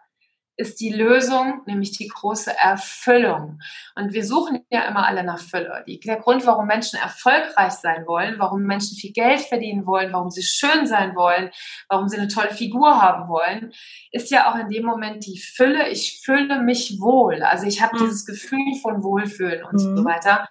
ist 0.56 0.80
die 0.80 0.92
Lösung, 0.92 1.62
nämlich 1.66 1.92
die 1.92 2.08
große 2.08 2.56
Erfüllung. 2.56 3.58
Und 3.94 4.12
wir 4.12 4.24
suchen 4.24 4.64
ja 4.70 4.82
immer 4.82 5.06
alle 5.06 5.24
nach 5.24 5.38
Fülle. 5.38 5.84
Der 5.86 6.16
Grund, 6.16 6.46
warum 6.46 6.66
Menschen 6.66 6.98
erfolgreich 7.00 7.72
sein 7.72 8.06
wollen, 8.06 8.38
warum 8.38 8.62
Menschen 8.62 8.96
viel 8.96 9.12
Geld 9.12 9.40
verdienen 9.40 9.86
wollen, 9.86 10.12
warum 10.12 10.30
sie 10.30 10.42
schön 10.42 10.86
sein 10.86 11.16
wollen, 11.16 11.50
warum 11.88 12.08
sie 12.08 12.18
eine 12.18 12.28
tolle 12.28 12.50
Figur 12.50 13.00
haben 13.00 13.28
wollen, 13.28 13.72
ist 14.10 14.30
ja 14.30 14.50
auch 14.50 14.58
in 14.58 14.68
dem 14.68 14.84
Moment 14.84 15.26
die 15.26 15.38
Fülle. 15.38 15.88
Ich 15.88 16.20
fühle 16.22 16.62
mich 16.62 17.00
wohl. 17.00 17.42
Also 17.42 17.66
ich 17.66 17.80
habe 17.80 17.96
mhm. 17.96 18.04
dieses 18.04 18.26
Gefühl 18.26 18.74
von 18.82 19.02
Wohlfühlen 19.02 19.64
und 19.64 19.74
mhm. 19.74 19.96
so 19.96 20.04
weiter. 20.04 20.48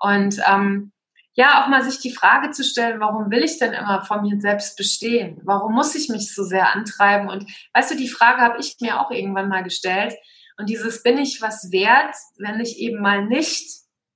Und 0.00 0.40
ähm, 0.46 0.92
ja, 1.38 1.62
auch 1.62 1.68
mal 1.68 1.84
sich 1.84 2.00
die 2.00 2.12
Frage 2.12 2.50
zu 2.50 2.64
stellen, 2.64 2.98
warum 2.98 3.30
will 3.30 3.44
ich 3.44 3.60
denn 3.60 3.72
immer 3.72 4.04
von 4.04 4.22
mir 4.22 4.40
selbst 4.40 4.76
bestehen? 4.76 5.40
Warum 5.44 5.72
muss 5.72 5.94
ich 5.94 6.08
mich 6.08 6.34
so 6.34 6.42
sehr 6.42 6.74
antreiben? 6.74 7.28
Und 7.28 7.48
weißt 7.74 7.92
du, 7.92 7.96
die 7.96 8.08
Frage 8.08 8.40
habe 8.40 8.58
ich 8.58 8.74
mir 8.80 9.00
auch 9.00 9.12
irgendwann 9.12 9.48
mal 9.48 9.62
gestellt. 9.62 10.14
Und 10.56 10.68
dieses, 10.68 11.04
bin 11.04 11.16
ich 11.16 11.40
was 11.40 11.70
wert, 11.70 12.16
wenn 12.38 12.58
ich 12.58 12.80
eben 12.80 13.00
mal 13.00 13.24
nicht 13.24 13.70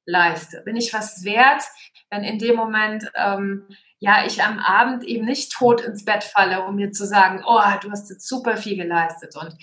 leiste? 0.04 0.62
Bin 0.62 0.74
ich 0.74 0.92
was 0.92 1.24
wert, 1.24 1.62
wenn 2.10 2.24
in 2.24 2.40
dem 2.40 2.56
Moment, 2.56 3.08
ähm, 3.14 3.68
ja, 4.00 4.26
ich 4.26 4.42
am 4.42 4.58
Abend 4.58 5.04
eben 5.04 5.24
nicht 5.24 5.52
tot 5.52 5.80
ins 5.80 6.04
Bett 6.04 6.24
falle, 6.24 6.64
um 6.64 6.74
mir 6.74 6.90
zu 6.90 7.06
sagen, 7.06 7.44
oh, 7.46 7.62
du 7.82 7.92
hast 7.92 8.10
jetzt 8.10 8.26
super 8.26 8.56
viel 8.56 8.76
geleistet. 8.76 9.36
Und 9.36 9.56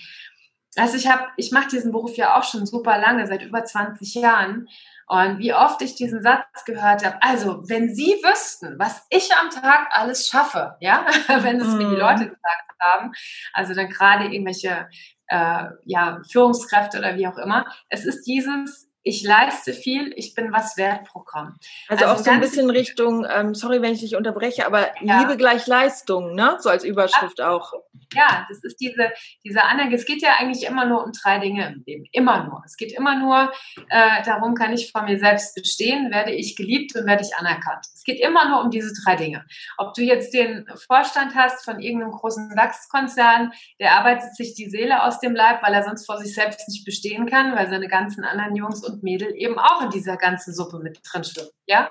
also 0.76 0.96
ich 0.96 1.08
habe, 1.08 1.24
ich 1.36 1.52
mache 1.52 1.68
diesen 1.68 1.92
Beruf 1.92 2.16
ja 2.16 2.38
auch 2.38 2.44
schon 2.44 2.64
super 2.64 2.98
lange, 2.98 3.26
seit 3.26 3.42
über 3.42 3.62
20 3.62 4.14
Jahren. 4.14 4.66
Und 5.10 5.40
wie 5.40 5.52
oft 5.52 5.82
ich 5.82 5.96
diesen 5.96 6.22
Satz 6.22 6.64
gehört 6.64 7.04
habe, 7.04 7.20
also 7.20 7.68
wenn 7.68 7.92
Sie 7.92 8.12
wüssten, 8.22 8.78
was 8.78 9.04
ich 9.10 9.28
am 9.42 9.50
Tag 9.50 9.88
alles 9.90 10.28
schaffe, 10.28 10.76
ja, 10.78 11.04
wenn 11.40 11.60
es 11.60 11.66
mir 11.66 11.88
die 11.88 11.96
mhm. 11.96 11.96
Leute 11.96 12.28
gesagt 12.28 12.70
haben, 12.80 13.10
also 13.52 13.74
dann 13.74 13.88
gerade 13.88 14.26
irgendwelche 14.26 14.88
äh, 15.26 15.64
ja, 15.84 16.20
Führungskräfte 16.30 16.98
oder 17.00 17.16
wie 17.16 17.26
auch 17.26 17.38
immer, 17.38 17.66
es 17.88 18.04
ist 18.04 18.22
dieses, 18.22 18.88
ich 19.02 19.22
leiste 19.22 19.72
viel, 19.72 20.12
ich 20.16 20.34
bin 20.34 20.52
was 20.52 20.76
wert 20.76 21.04
Programm. 21.04 21.56
Also, 21.88 22.04
also 22.04 22.20
auch 22.20 22.24
so 22.24 22.30
ein 22.30 22.40
bisschen 22.40 22.68
Richtung, 22.68 23.26
ähm, 23.30 23.54
sorry, 23.54 23.80
wenn 23.80 23.94
ich 23.94 24.00
dich 24.00 24.16
unterbreche, 24.16 24.66
aber 24.66 24.90
ja. 25.02 25.20
Liebe 25.20 25.36
gleich 25.36 25.66
Leistung, 25.66 26.34
ne? 26.34 26.58
So 26.60 26.68
als 26.68 26.84
Überschrift 26.84 27.38
ja. 27.38 27.50
auch. 27.50 27.72
Ja, 28.12 28.46
das 28.48 28.62
ist 28.62 28.80
diese, 28.80 29.10
diese 29.44 29.62
Anhang. 29.62 29.92
Es 29.92 30.04
geht 30.04 30.20
ja 30.20 30.34
eigentlich 30.38 30.66
immer 30.66 30.84
nur 30.84 31.04
um 31.04 31.12
drei 31.12 31.38
Dinge 31.38 31.68
im 31.68 31.82
Leben. 31.86 32.04
Immer 32.12 32.44
nur. 32.44 32.62
Es 32.66 32.76
geht 32.76 32.92
immer 32.92 33.18
nur 33.18 33.52
äh, 33.88 34.22
darum, 34.24 34.54
kann 34.54 34.72
ich 34.72 34.90
vor 34.92 35.02
mir 35.02 35.18
selbst 35.18 35.54
bestehen, 35.54 36.10
werde 36.10 36.32
ich 36.32 36.56
geliebt 36.56 36.94
und 36.96 37.06
werde 37.06 37.22
ich 37.22 37.34
anerkannt. 37.36 37.86
Es 37.94 38.02
geht 38.04 38.20
immer 38.20 38.48
nur 38.48 38.62
um 38.62 38.70
diese 38.70 38.92
drei 39.04 39.16
Dinge. 39.16 39.44
Ob 39.78 39.94
du 39.94 40.02
jetzt 40.02 40.34
den 40.34 40.66
Vorstand 40.86 41.34
hast 41.34 41.64
von 41.64 41.80
irgendeinem 41.80 42.12
großen 42.12 42.54
DAX-Konzern, 42.56 43.52
der 43.78 43.92
arbeitet 43.92 44.34
sich 44.34 44.54
die 44.54 44.68
Seele 44.68 45.04
aus 45.04 45.20
dem 45.20 45.34
Leib, 45.34 45.62
weil 45.62 45.72
er 45.72 45.84
sonst 45.84 46.04
vor 46.06 46.18
sich 46.18 46.34
selbst 46.34 46.68
nicht 46.68 46.84
bestehen 46.84 47.26
kann, 47.26 47.54
weil 47.54 47.70
seine 47.70 47.88
ganzen 47.88 48.24
anderen 48.24 48.56
Jungs 48.56 48.82
und 48.90 49.02
Mädel 49.02 49.34
eben 49.36 49.58
auch 49.58 49.82
in 49.82 49.90
dieser 49.90 50.16
ganzen 50.16 50.52
Suppe 50.52 50.78
mit 50.78 51.00
drin 51.04 51.24
schwimmen. 51.24 51.50
Ja? 51.66 51.90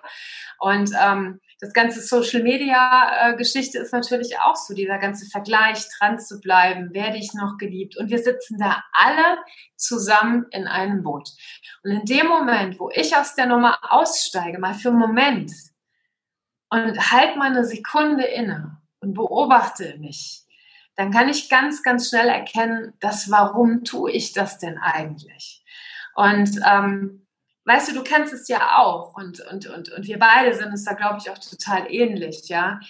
Und 0.59 0.91
ähm, 0.99 1.39
das 1.61 1.73
ganze 1.73 2.01
Social 2.01 2.43
Media 2.43 3.31
äh, 3.31 3.35
Geschichte 3.35 3.79
ist 3.79 3.91
natürlich 3.91 4.39
auch 4.39 4.55
so, 4.55 4.73
dieser 4.73 4.97
ganze 4.97 5.25
Vergleich, 5.29 5.85
dran 5.97 6.19
zu 6.19 6.39
bleiben, 6.39 6.93
werde 6.93 7.17
ich 7.17 7.33
noch 7.33 7.57
geliebt? 7.57 7.97
Und 7.97 8.09
wir 8.09 8.19
sitzen 8.19 8.57
da 8.57 8.83
alle 8.93 9.37
zusammen 9.75 10.45
in 10.51 10.67
einem 10.67 11.03
Boot. 11.03 11.29
Und 11.83 11.91
in 11.91 12.05
dem 12.05 12.27
Moment, 12.27 12.79
wo 12.79 12.89
ich 12.93 13.15
aus 13.15 13.35
der 13.35 13.47
Nummer 13.47 13.77
aussteige, 13.89 14.59
mal 14.59 14.73
für 14.73 14.89
einen 14.89 14.99
Moment 14.99 15.51
und 16.69 17.11
halt 17.11 17.35
mal 17.35 17.49
eine 17.49 17.65
Sekunde 17.65 18.25
inne 18.25 18.77
und 18.99 19.13
beobachte 19.13 19.97
mich, 19.99 20.43
dann 20.95 21.11
kann 21.11 21.29
ich 21.29 21.49
ganz, 21.49 21.81
ganz 21.81 22.09
schnell 22.09 22.27
erkennen, 22.27 22.93
dass 22.99 23.31
warum 23.31 23.85
tue 23.85 24.11
ich 24.11 24.33
das 24.33 24.59
denn 24.59 24.77
eigentlich? 24.77 25.58
Und 26.19 26.59
ähm, 26.69 27.25
weißt 27.63 27.89
du, 27.89 27.93
du 27.93 28.03
kennst 28.03 28.33
es 28.33 28.49
ja 28.49 28.79
auch 28.79 29.15
und, 29.15 29.39
und, 29.39 29.67
und, 29.67 29.89
und 29.89 30.05
wir 30.05 30.19
beide 30.19 30.53
sind 30.53 30.73
es 30.73 30.83
da, 30.83 30.91
glaube 30.91 31.19
ich, 31.21 31.29
auch 31.29 31.37
total 31.37 31.89
ähnlich, 31.89 32.49
ja. 32.49 32.81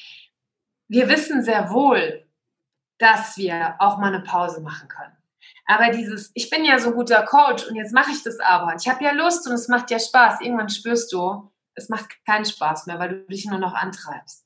Wir 0.88 1.08
wissen 1.08 1.44
sehr 1.44 1.70
wohl, 1.70 2.26
dass 2.98 3.38
wir 3.38 3.76
auch 3.78 4.00
mal 4.00 4.12
eine 4.12 4.24
Pause 4.24 4.62
machen 4.62 4.88
können. 4.88 5.16
Aber 5.68 5.92
dieses, 5.92 6.32
ich 6.34 6.50
bin 6.50 6.66
ja 6.66 6.80
so 6.80 6.90
ein 6.90 6.96
guter 6.96 7.22
Coach 7.22 7.68
und 7.68 7.76
jetzt 7.76 7.94
mache 7.94 8.10
ich 8.10 8.24
das 8.24 8.40
aber. 8.40 8.74
Ich 8.76 8.88
habe 8.90 9.04
ja 9.04 9.12
Lust 9.12 9.48
und 9.48 9.54
es 9.54 9.68
macht 9.68 9.92
ja 9.92 10.00
Spaß. 10.00 10.42
Irgendwann 10.42 10.70
spürst 10.70 11.14
du, 11.14 11.52
es 11.76 11.88
macht 11.88 12.10
keinen 12.26 12.46
Spaß 12.46 12.88
mehr, 12.88 12.98
weil 12.98 13.10
du 13.10 13.28
dich 13.28 13.46
nur 13.46 13.60
noch 13.60 13.76
antreibst. 13.76 14.44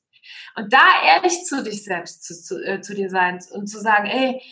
Und 0.56 0.74
da 0.74 0.84
ehrlich 1.06 1.46
zu 1.46 1.64
dich 1.64 1.84
selbst 1.84 2.22
zu, 2.22 2.34
zu, 2.34 2.62
äh, 2.62 2.82
zu 2.82 2.94
dir 2.94 3.08
sein 3.08 3.40
und 3.52 3.66
zu 3.66 3.80
sagen, 3.80 4.08
ey, 4.08 4.42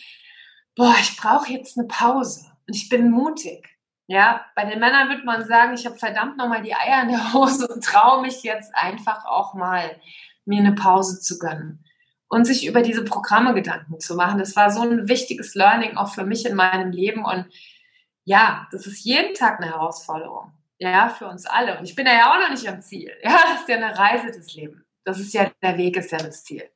boah, 0.75 0.95
ich 0.99 1.17
brauche 1.17 1.53
jetzt 1.53 1.77
eine 1.77 1.87
Pause 1.87 2.51
und 2.65 2.75
ich 2.75 2.89
bin 2.89 3.11
mutig. 3.11 3.72
Ja, 4.13 4.45
bei 4.53 4.63
den 4.65 4.79
Männern 4.79 5.09
würde 5.09 5.23
man 5.23 5.43
sagen, 5.43 5.73
ich 5.73 5.87
habe 5.87 5.97
verdammt 5.97 6.37
nochmal 6.37 6.61
die 6.61 6.75
Eier 6.75 7.01
in 7.01 7.07
der 7.07 7.33
Hose 7.33 7.67
und 7.67 7.83
traue 7.83 8.21
mich 8.21 8.43
jetzt 8.43 8.71
einfach 8.75 9.25
auch 9.25 9.55
mal, 9.55 9.99
mir 10.45 10.59
eine 10.59 10.73
Pause 10.73 11.19
zu 11.19 11.39
gönnen 11.39 11.83
und 12.27 12.45
sich 12.45 12.67
über 12.67 12.83
diese 12.83 13.03
Programme 13.03 13.55
Gedanken 13.55 13.99
zu 13.99 14.13
machen. 14.13 14.37
Das 14.37 14.55
war 14.55 14.69
so 14.69 14.81
ein 14.81 15.07
wichtiges 15.07 15.55
Learning 15.55 15.97
auch 15.97 16.13
für 16.13 16.25
mich 16.25 16.45
in 16.45 16.55
meinem 16.55 16.91
Leben 16.91 17.25
und 17.25 17.47
ja, 18.23 18.67
das 18.71 18.85
ist 18.85 19.03
jeden 19.03 19.33
Tag 19.33 19.59
eine 19.59 19.71
Herausforderung. 19.71 20.53
Ja, 20.77 21.09
für 21.09 21.25
uns 21.25 21.47
alle. 21.47 21.79
Und 21.79 21.85
ich 21.85 21.95
bin 21.95 22.05
ja 22.05 22.31
auch 22.31 22.39
noch 22.39 22.51
nicht 22.51 22.69
am 22.69 22.83
Ziel. 22.83 23.11
Ja, 23.23 23.39
das 23.49 23.61
ist 23.61 23.69
ja 23.69 23.77
eine 23.77 23.97
Reise 23.97 24.27
des 24.27 24.53
Lebens. 24.53 24.85
Das 25.05 25.19
ist 25.19 25.33
ja, 25.33 25.49
der 25.63 25.75
Weg 25.79 25.97
ist 25.97 26.11
ja 26.11 26.19
das 26.19 26.43
Ziel. 26.43 26.69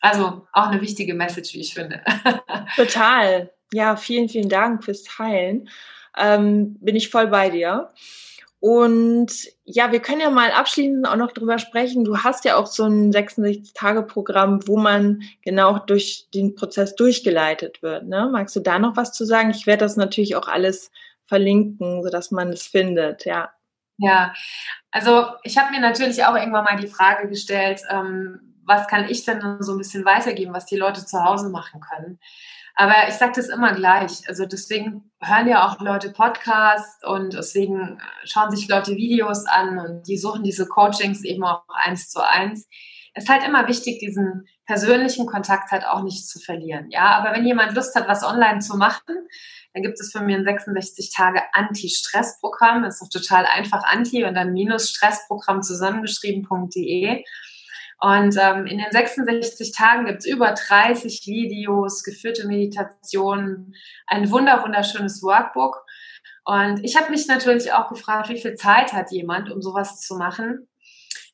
Also 0.00 0.48
auch 0.52 0.66
eine 0.66 0.80
wichtige 0.80 1.14
Message, 1.14 1.54
wie 1.54 1.60
ich 1.60 1.74
finde. 1.74 2.02
Total. 2.74 3.52
Ja, 3.72 3.94
vielen, 3.94 4.28
vielen 4.28 4.48
Dank 4.48 4.82
fürs 4.82 5.04
Teilen 5.04 5.68
ähm, 6.18 6.76
bin 6.80 6.96
ich 6.96 7.10
voll 7.10 7.28
bei 7.28 7.50
dir. 7.50 7.90
Und 8.60 9.32
ja, 9.64 9.90
wir 9.90 9.98
können 9.98 10.20
ja 10.20 10.30
mal 10.30 10.52
abschließend 10.52 11.08
auch 11.08 11.16
noch 11.16 11.32
drüber 11.32 11.58
sprechen. 11.58 12.04
Du 12.04 12.18
hast 12.18 12.44
ja 12.44 12.54
auch 12.54 12.66
so 12.66 12.84
ein 12.84 13.10
66-Tage-Programm, 13.10 14.68
wo 14.68 14.76
man 14.76 15.22
genau 15.42 15.80
durch 15.80 16.28
den 16.32 16.54
Prozess 16.54 16.94
durchgeleitet 16.94 17.82
wird. 17.82 18.06
Ne? 18.06 18.28
Magst 18.30 18.54
du 18.54 18.60
da 18.60 18.78
noch 18.78 18.96
was 18.96 19.12
zu 19.12 19.24
sagen? 19.24 19.50
Ich 19.50 19.66
werde 19.66 19.80
das 19.80 19.96
natürlich 19.96 20.36
auch 20.36 20.46
alles 20.46 20.92
verlinken, 21.26 22.04
sodass 22.04 22.30
man 22.30 22.50
es 22.50 22.66
findet, 22.68 23.24
ja. 23.24 23.50
Ja, 23.98 24.32
also 24.92 25.26
ich 25.42 25.58
habe 25.58 25.72
mir 25.72 25.80
natürlich 25.80 26.24
auch 26.24 26.36
irgendwann 26.36 26.64
mal 26.64 26.76
die 26.76 26.86
Frage 26.86 27.28
gestellt, 27.28 27.80
ähm, 27.90 28.60
was 28.64 28.86
kann 28.86 29.08
ich 29.08 29.24
denn 29.24 29.40
so 29.60 29.72
ein 29.72 29.78
bisschen 29.78 30.04
weitergeben, 30.04 30.54
was 30.54 30.66
die 30.66 30.76
Leute 30.76 31.04
zu 31.04 31.22
Hause 31.24 31.50
machen 31.50 31.80
können. 31.80 32.20
Aber 32.74 32.94
ich 33.08 33.14
sage 33.14 33.32
das 33.36 33.48
immer 33.48 33.74
gleich. 33.74 34.26
Also 34.28 34.46
deswegen 34.46 35.10
hören 35.20 35.48
ja 35.48 35.66
auch 35.66 35.80
Leute 35.80 36.10
Podcasts 36.10 37.04
und 37.04 37.34
deswegen 37.34 38.00
schauen 38.24 38.50
sich 38.50 38.68
Leute 38.68 38.96
Videos 38.96 39.46
an 39.46 39.78
und 39.78 40.08
die 40.08 40.16
suchen 40.16 40.42
diese 40.42 40.66
Coachings 40.66 41.24
eben 41.24 41.44
auch 41.44 41.64
eins 41.68 42.08
zu 42.08 42.26
eins. 42.26 42.68
Es 43.14 43.24
ist 43.24 43.30
halt 43.30 43.44
immer 43.44 43.68
wichtig, 43.68 43.98
diesen 43.98 44.46
persönlichen 44.64 45.26
Kontakt 45.26 45.70
halt 45.70 45.84
auch 45.84 46.02
nicht 46.02 46.26
zu 46.26 46.40
verlieren. 46.40 46.90
Ja, 46.90 47.10
aber 47.18 47.36
wenn 47.36 47.44
jemand 47.44 47.74
Lust 47.74 47.94
hat, 47.94 48.08
was 48.08 48.24
online 48.24 48.60
zu 48.60 48.76
machen, 48.78 49.16
dann 49.74 49.82
gibt 49.82 50.00
es 50.00 50.12
von 50.12 50.24
mir 50.24 50.36
ein 50.36 50.44
66 50.44 51.12
Tage 51.14 51.42
Anti-Stress-Programm. 51.52 52.82
Das 52.82 53.00
ist 53.00 53.14
doch 53.14 53.20
total 53.20 53.46
einfach 53.46 53.82
Anti 53.84 54.24
und 54.24 54.34
dann 54.34 54.52
minus 54.52 54.90
Stressprogramm 54.90 55.62
zusammengeschrieben.de. 55.62 57.24
Und 58.02 58.36
ähm, 58.36 58.66
in 58.66 58.78
den 58.78 58.90
66 58.90 59.72
Tagen 59.72 60.06
gibt's 60.06 60.26
über 60.26 60.52
30 60.52 61.24
Videos, 61.24 62.02
geführte 62.02 62.48
Meditationen, 62.48 63.76
ein 64.08 64.28
wunder 64.32 64.60
wunderschönes 64.64 65.22
Workbook. 65.22 65.84
Und 66.44 66.84
ich 66.84 66.96
habe 66.96 67.12
mich 67.12 67.28
natürlich 67.28 67.72
auch 67.72 67.88
gefragt, 67.88 68.28
wie 68.28 68.40
viel 68.40 68.56
Zeit 68.56 68.92
hat 68.92 69.12
jemand, 69.12 69.52
um 69.52 69.62
sowas 69.62 70.00
zu 70.00 70.16
machen? 70.16 70.68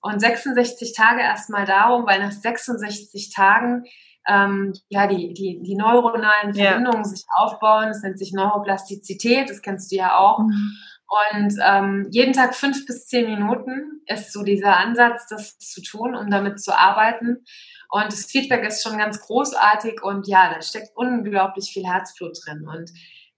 Und 0.02 0.20
66 0.20 0.94
Tage 0.94 1.22
erstmal 1.22 1.64
darum, 1.64 2.06
weil 2.06 2.20
nach 2.20 2.32
66 2.32 3.32
Tagen 3.32 3.84
ähm, 4.28 4.75
ja 4.90 5.06
die, 5.06 5.32
die, 5.32 5.62
die 5.62 5.75
neuronalen 5.75 6.52
Verbindungen 6.52 7.02
ja. 7.02 7.08
sich 7.08 7.25
aufbauen. 7.34 7.88
Das 7.88 8.02
nennt 8.02 8.18
sich 8.18 8.34
Neuroplastizität, 8.34 9.48
das 9.48 9.62
kennst 9.62 9.90
du 9.90 9.96
ja 9.96 10.18
auch. 10.18 10.40
Mhm. 10.40 10.76
Und 11.08 11.54
ähm, 11.64 12.06
jeden 12.10 12.34
Tag 12.34 12.54
fünf 12.54 12.84
bis 12.84 13.06
zehn 13.06 13.26
Minuten 13.26 14.02
ist 14.06 14.30
so 14.30 14.42
dieser 14.42 14.76
Ansatz, 14.76 15.26
das 15.26 15.58
zu 15.58 15.82
tun, 15.82 16.14
um 16.14 16.30
damit 16.30 16.60
zu 16.60 16.76
arbeiten. 16.76 17.44
Und 17.90 18.06
das 18.06 18.26
Feedback 18.26 18.64
ist 18.66 18.82
schon 18.82 18.98
ganz 18.98 19.20
großartig 19.20 20.02
und 20.02 20.28
ja, 20.28 20.52
da 20.52 20.60
steckt 20.60 20.90
unglaublich 20.94 21.70
viel 21.72 21.86
Herzblut 21.86 22.36
drin. 22.44 22.68
Und 22.68 22.90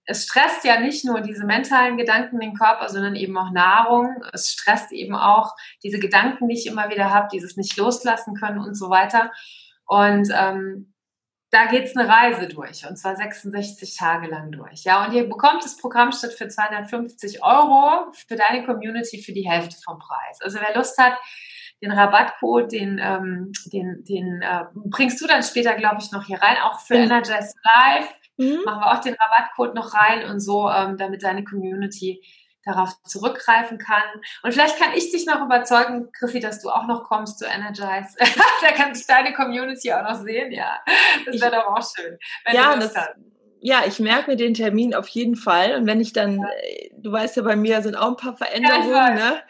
es 0.03 0.25
stresst 0.25 0.65
ja 0.65 0.81
nicht 0.81 1.05
nur 1.05 1.21
diese 1.21 1.45
mentalen 1.45 1.95
Gedanken 1.95 2.41
den 2.41 2.55
Körper, 2.55 2.89
sondern 2.89 3.15
eben 3.15 3.37
auch 3.37 3.51
Nahrung. 3.51 4.21
Es 4.33 4.51
stresst 4.51 4.91
eben 4.91 5.15
auch 5.15 5.55
diese 5.81 5.99
Gedanken, 5.99 6.49
die 6.49 6.55
ich 6.55 6.67
immer 6.67 6.89
wieder 6.89 7.09
habe, 7.09 7.29
dieses 7.31 7.55
nicht 7.55 7.77
loslassen 7.77 8.35
können 8.35 8.59
und 8.59 8.75
so 8.75 8.89
weiter. 8.89 9.31
Und 9.85 10.29
ähm, 10.33 10.90
da 11.51 11.65
geht's 11.65 11.95
eine 11.95 12.07
Reise 12.07 12.47
durch 12.47 12.87
und 12.87 12.95
zwar 12.95 13.15
66 13.15 13.97
Tage 13.97 14.27
lang 14.27 14.51
durch. 14.51 14.83
Ja, 14.83 15.05
und 15.05 15.13
ihr 15.13 15.27
bekommt 15.27 15.63
das 15.63 15.77
Programm 15.77 16.11
statt 16.13 16.33
für 16.33 16.47
250 16.47 17.43
Euro 17.43 18.11
für 18.27 18.35
deine 18.35 18.65
Community 18.65 19.21
für 19.21 19.33
die 19.33 19.49
Hälfte 19.49 19.75
vom 19.83 19.99
Preis. 19.99 20.39
Also 20.41 20.59
wer 20.61 20.73
Lust 20.75 20.97
hat, 20.97 21.13
den 21.81 21.91
Rabattcode, 21.91 22.71
den, 22.71 22.99
ähm, 23.03 23.51
den, 23.73 24.03
den 24.03 24.41
äh, 24.41 24.65
bringst 24.73 25.19
du 25.19 25.27
dann 25.27 25.43
später, 25.43 25.75
glaube 25.75 25.97
ich, 25.99 26.11
noch 26.11 26.25
hier 26.25 26.41
rein, 26.41 26.57
auch 26.63 26.79
für 26.79 26.95
ja. 26.95 27.03
Energize 27.03 27.53
Live. 27.63 28.13
Mhm. 28.37 28.61
Machen 28.65 28.81
wir 28.81 28.91
auch 28.91 29.01
den 29.01 29.15
Rabattcode 29.15 29.75
noch 29.75 29.93
rein 29.93 30.29
und 30.29 30.39
so, 30.39 30.69
ähm, 30.69 30.95
damit 30.97 31.23
deine 31.23 31.43
Community 31.43 32.23
darauf 32.63 33.01
zurückgreifen 33.03 33.77
kann. 33.77 34.03
Und 34.43 34.53
vielleicht 34.53 34.77
kann 34.77 34.93
ich 34.93 35.11
dich 35.11 35.25
noch 35.25 35.41
überzeugen, 35.41 36.11
Chrissy, 36.11 36.39
dass 36.39 36.61
du 36.61 36.69
auch 36.69 36.85
noch 36.85 37.03
kommst 37.03 37.39
zu 37.39 37.45
Energize. 37.45 38.15
da 38.61 38.71
kann 38.71 38.93
sich 38.93 39.07
deine 39.07 39.33
Community 39.33 39.91
auch 39.93 40.03
noch 40.03 40.21
sehen, 40.21 40.51
ja. 40.51 40.79
Das 41.25 41.39
wäre 41.41 41.51
doch 41.51 41.67
auch 41.67 41.83
schön. 41.95 42.17
ja, 42.51 42.75
das, 42.75 42.95
hast. 42.95 43.15
Ja, 43.61 43.83
ich 43.87 43.99
merke 43.99 44.31
mir 44.31 44.37
den 44.37 44.55
Termin 44.55 44.95
auf 44.95 45.07
jeden 45.07 45.35
Fall. 45.35 45.75
Und 45.75 45.85
wenn 45.85 46.01
ich 46.01 46.13
dann. 46.13 46.39
Äh, 46.39 46.89
du 46.97 47.11
weißt 47.11 47.37
ja, 47.37 47.43
bei 47.43 47.55
mir 47.55 47.81
sind 47.81 47.95
auch 47.95 48.09
ein 48.09 48.15
paar 48.15 48.35
Veränderungen, 48.35 48.91
ja, 48.91 49.13
ne? 49.13 49.41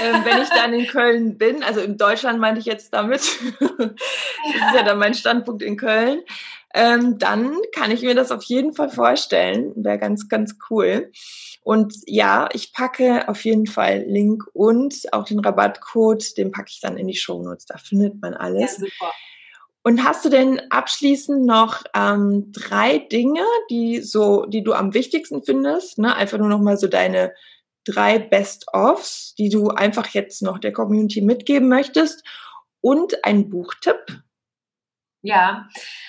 ähm, 0.00 0.24
wenn 0.24 0.42
ich 0.42 0.48
dann 0.48 0.72
in 0.72 0.86
Köln 0.86 1.38
bin, 1.38 1.62
also 1.62 1.80
in 1.80 1.96
Deutschland 1.96 2.38
meinte 2.38 2.60
ich 2.60 2.66
jetzt 2.66 2.92
damit, 2.92 3.20
das 3.60 3.90
ist 3.90 4.74
ja 4.74 4.82
dann 4.82 4.98
mein 4.98 5.14
Standpunkt 5.14 5.62
in 5.62 5.76
Köln, 5.76 6.20
ähm, 6.74 7.18
dann 7.18 7.56
kann 7.72 7.90
ich 7.90 8.02
mir 8.02 8.14
das 8.14 8.32
auf 8.32 8.42
jeden 8.44 8.72
Fall 8.72 8.90
vorstellen. 8.90 9.72
Wäre 9.76 9.98
ganz, 9.98 10.28
ganz 10.28 10.56
cool. 10.70 11.10
Und 11.62 11.94
ja, 12.06 12.48
ich 12.52 12.72
packe 12.72 13.28
auf 13.28 13.44
jeden 13.44 13.66
Fall 13.66 14.04
Link 14.06 14.44
und 14.52 14.94
auch 15.12 15.24
den 15.24 15.40
Rabattcode, 15.40 16.36
den 16.36 16.52
packe 16.52 16.68
ich 16.70 16.80
dann 16.80 16.96
in 16.96 17.08
die 17.08 17.16
Show 17.16 17.42
Notes. 17.42 17.66
Da 17.66 17.76
findet 17.78 18.20
man 18.20 18.34
alles. 18.34 18.78
Ja, 18.78 18.86
super. 18.86 19.12
Und 19.86 20.02
hast 20.02 20.24
du 20.24 20.30
denn 20.30 20.60
abschließend 20.72 21.46
noch 21.46 21.84
ähm, 21.94 22.50
drei 22.50 22.98
Dinge, 22.98 23.44
die 23.70 24.00
so, 24.00 24.44
die 24.46 24.64
du 24.64 24.72
am 24.72 24.94
wichtigsten 24.94 25.44
findest? 25.44 25.98
Ne? 25.98 26.12
Einfach 26.12 26.38
nur 26.38 26.48
noch 26.48 26.58
mal 26.58 26.76
so 26.76 26.88
deine 26.88 27.32
drei 27.84 28.18
Best-ofs, 28.18 29.36
die 29.38 29.48
du 29.48 29.68
einfach 29.68 30.08
jetzt 30.08 30.42
noch 30.42 30.58
der 30.58 30.72
Community 30.72 31.20
mitgeben 31.20 31.68
möchtest 31.68 32.24
und 32.80 33.24
ein 33.24 33.48
Buchtipp? 33.48 34.24
Ja, 35.22 35.68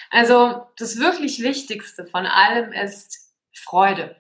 also 0.10 0.66
das 0.78 0.98
wirklich 0.98 1.44
Wichtigste 1.44 2.08
von 2.08 2.26
allem 2.26 2.72
ist 2.72 3.32
Freude. 3.54 4.16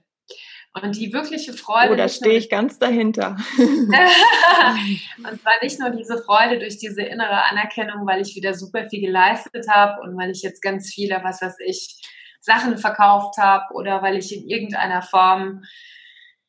Und 0.73 0.95
die 0.95 1.11
wirkliche 1.11 1.53
Freude. 1.53 1.93
Oh, 1.93 1.95
da 1.95 2.07
stehe 2.07 2.37
ich 2.37 2.49
ganz 2.49 2.77
dahinter. 2.77 3.35
und 3.57 5.41
zwar 5.41 5.53
nicht 5.61 5.79
nur 5.79 5.89
diese 5.89 6.21
Freude 6.21 6.59
durch 6.59 6.77
diese 6.77 7.01
innere 7.01 7.43
Anerkennung, 7.45 8.05
weil 8.05 8.21
ich 8.21 8.35
wieder 8.35 8.53
super 8.53 8.87
viel 8.87 9.01
geleistet 9.01 9.67
habe 9.69 10.01
und 10.01 10.15
weil 10.17 10.29
ich 10.29 10.43
jetzt 10.43 10.61
ganz 10.61 10.93
viele, 10.93 11.19
was 11.23 11.41
weiß 11.41 11.55
ich, 11.65 11.99
Sachen 12.41 12.77
verkauft 12.77 13.37
habe 13.37 13.73
oder 13.73 14.01
weil 14.01 14.17
ich 14.17 14.35
in 14.35 14.47
irgendeiner 14.47 15.01
Form, 15.01 15.63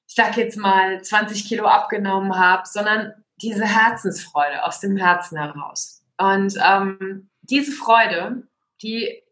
ich 0.06 0.14
sag 0.14 0.36
jetzt 0.36 0.58
mal, 0.58 1.02
20 1.02 1.48
Kilo 1.48 1.66
abgenommen 1.66 2.38
habe, 2.38 2.62
sondern 2.66 3.12
diese 3.40 3.64
Herzensfreude 3.64 4.64
aus 4.64 4.80
dem 4.80 4.96
Herzen 4.96 5.38
heraus. 5.38 6.02
Und 6.18 6.54
ähm, 6.62 7.30
diese 7.42 7.72
Freude, 7.72 8.42
die 8.82 9.22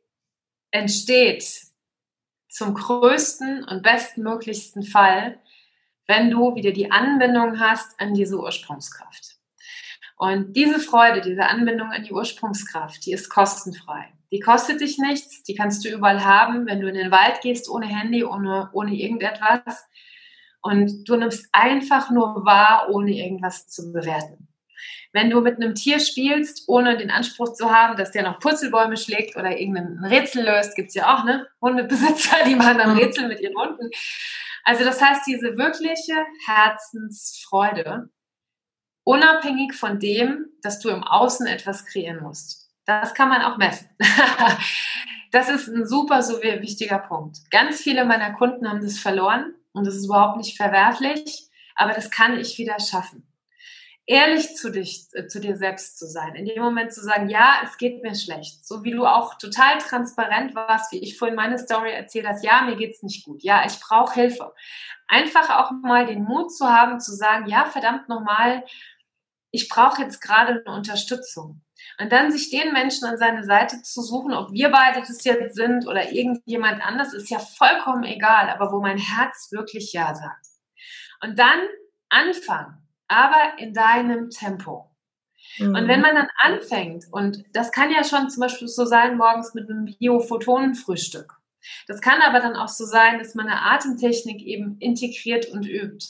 entsteht 0.71 1.45
zum 2.57 2.73
größten 2.73 3.65
und 3.65 3.83
bestmöglichsten 3.83 4.83
Fall, 4.83 5.39
wenn 6.07 6.31
du 6.31 6.55
wieder 6.55 6.73
die 6.73 6.91
Anbindung 6.91 7.61
hast 7.61 8.01
an 8.01 8.15
diese 8.15 8.39
Ursprungskraft. 8.39 9.37
Und 10.17 10.55
diese 10.57 10.81
Freude, 10.81 11.21
diese 11.21 11.45
Anbindung 11.45 11.91
an 11.91 12.05
die 12.05 12.15
Ursprungskraft, 12.15 13.05
die 13.05 13.13
ist 13.13 13.29
kostenfrei. 13.29 14.07
Die 14.33 14.41
kostet 14.41 14.81
dich 14.81 14.97
nichts, 14.97 15.43
die 15.43 15.55
kannst 15.55 15.85
du 15.85 15.91
überall 15.91 16.25
haben, 16.25 16.67
wenn 16.67 16.81
du 16.81 16.89
in 16.89 16.95
den 16.95 17.11
Wald 17.11 17.43
gehst, 17.43 17.69
ohne 17.69 17.89
Handy, 17.89 18.25
ohne, 18.25 18.71
ohne 18.73 18.95
irgendetwas. 18.95 19.87
Und 20.63 21.07
du 21.07 21.17
nimmst 21.17 21.51
einfach 21.53 22.11
nur 22.11 22.47
wahr, 22.47 22.89
ohne 22.91 23.13
irgendwas 23.13 23.69
zu 23.69 23.93
bewerten. 23.93 24.46
Wenn 25.13 25.31
du 25.31 25.41
mit 25.41 25.57
einem 25.57 25.75
Tier 25.75 26.01
spielst, 26.01 26.65
ohne 26.69 26.97
den 26.97 27.11
Anspruch 27.11 27.55
zu 27.55 27.71
haben, 27.71 27.97
dass 27.97 28.13
der 28.13 28.23
noch 28.23 28.39
Purzelbäume 28.39 28.97
schlägt 28.97 29.37
oder 29.37 29.59
irgendein 29.59 30.05
Rätsel 30.05 30.45
löst, 30.45 30.75
gibt 30.75 30.89
es 30.89 30.95
ja 30.95 31.15
auch, 31.15 31.25
ne? 31.25 31.47
Hundebesitzer, 31.61 32.37
die 32.47 32.55
machen 32.55 32.79
dann. 32.79 32.97
Rätsel 32.97 33.29
mit 33.29 33.41
ihren 33.41 33.57
Hunden. 33.57 33.91
Also 34.65 34.85
das 34.85 35.01
heißt, 35.01 35.23
diese 35.27 35.57
wirkliche 35.57 36.15
Herzensfreude, 36.47 38.11
unabhängig 39.05 39.75
von 39.75 40.01
dem, 40.01 40.47
dass 40.63 40.81
du 40.81 40.89
im 40.89 41.05
Außen 41.05 41.47
etwas 41.47 41.87
kreieren 41.87 42.23
musst. 42.23 42.69
Das 42.85 43.15
kann 43.15 43.29
man 43.29 43.43
auch 43.43 43.59
messen. 43.59 43.89
das 45.33 45.49
ist 45.49 45.69
ein 45.69 45.87
super, 45.87 46.23
so 46.23 46.43
wichtiger 46.43 46.99
Punkt. 46.99 47.39
Ganz 47.51 47.81
viele 47.81 48.05
meiner 48.05 48.33
Kunden 48.35 48.69
haben 48.69 48.81
das 48.81 48.99
verloren 48.99 49.55
und 49.73 49.87
das 49.87 49.95
ist 49.95 50.07
überhaupt 50.07 50.37
nicht 50.37 50.57
verwerflich, 50.57 51.49
aber 51.75 51.93
das 51.93 52.11
kann 52.11 52.39
ich 52.39 52.59
wieder 52.59 52.81
schaffen 52.81 53.26
ehrlich 54.07 54.57
zu 54.57 54.71
dich, 54.71 55.09
äh, 55.13 55.27
zu 55.27 55.41
dir 55.41 55.57
selbst 55.57 55.99
zu 55.99 56.07
sein. 56.07 56.35
In 56.35 56.47
dem 56.47 56.63
Moment 56.63 56.93
zu 56.93 57.03
sagen, 57.03 57.29
ja, 57.29 57.57
es 57.65 57.77
geht 57.77 58.03
mir 58.03 58.15
schlecht. 58.15 58.65
So 58.65 58.85
wie 58.85 58.93
du 58.93 59.05
auch 59.05 59.37
total 59.37 59.79
transparent 59.79 60.55
warst, 60.55 60.93
wie 60.93 61.03
ich 61.03 61.19
vorhin 61.19 61.37
meine 61.37 61.59
Story 61.59 61.93
erzählt 61.93 62.27
hast, 62.27 62.45
ja, 62.45 62.63
mir 62.63 62.77
geht's 62.77 63.03
nicht 63.03 63.25
gut. 63.25 63.43
Ja, 63.43 63.65
ich 63.67 63.79
brauche 63.81 64.15
Hilfe. 64.15 64.55
Einfach 65.09 65.51
auch 65.59 65.73
mal 65.83 66.07
den 66.07 66.23
Mut 66.23 66.55
zu 66.55 66.67
haben, 66.67 67.01
zu 67.01 67.13
sagen, 67.13 67.47
ja, 67.49 67.67
verdammt 67.67 68.09
nochmal, 68.09 68.65
ich 69.51 69.69
brauche 69.69 70.03
jetzt 70.03 70.21
gerade 70.21 70.63
eine 70.65 70.77
Unterstützung. 70.77 71.63
Und 71.99 72.13
dann 72.13 72.31
sich 72.31 72.51
den 72.51 72.73
Menschen 72.73 73.07
an 73.07 73.17
seine 73.17 73.45
Seite 73.45 73.83
zu 73.83 74.03
suchen, 74.03 74.35
ob 74.35 74.53
wir 74.53 74.71
beide 74.71 75.01
das 75.01 75.25
jetzt 75.25 75.55
sind 75.55 75.87
oder 75.87 76.13
irgendjemand 76.13 76.85
anders, 76.85 77.13
ist 77.13 77.31
ja 77.31 77.39
vollkommen 77.39 78.05
egal, 78.05 78.51
aber 78.51 78.73
wo 78.73 78.81
mein 78.81 78.99
Herz 78.99 79.51
wirklich 79.53 79.93
Ja 79.93 80.15
sagt. 80.15 80.47
Und 81.23 81.39
dann 81.39 81.61
anfangen 82.09 82.86
aber 83.09 83.59
in 83.59 83.73
deinem 83.73 84.31
Tempo. 84.31 84.91
Mhm. 85.59 85.75
Und 85.75 85.89
wenn 85.89 86.01
man 86.01 86.15
dann 86.15 86.29
anfängt, 86.39 87.05
und 87.11 87.45
das 87.53 87.73
kann 87.73 87.91
ja 87.91 88.05
schon 88.05 88.31
zum 88.31 88.41
Beispiel 88.41 88.69
so 88.69 88.85
sein, 88.85 89.17
morgens 89.17 89.55
mit 89.55 89.71
einem 89.71 89.85
Bio-Photonenfrühstück. 89.85 91.35
Das 91.89 92.01
kann 92.01 92.23
aber 92.23 92.41
dann 92.41 92.55
auch 92.55 92.69
so 92.69 92.85
sein, 92.85 93.19
dass 93.19 93.35
man 93.35 93.49
eine 93.49 93.63
Atemtechnik 93.63 94.43
eben 94.43 94.79
integriert 94.79 95.47
und 95.47 95.67
übt. 95.67 96.07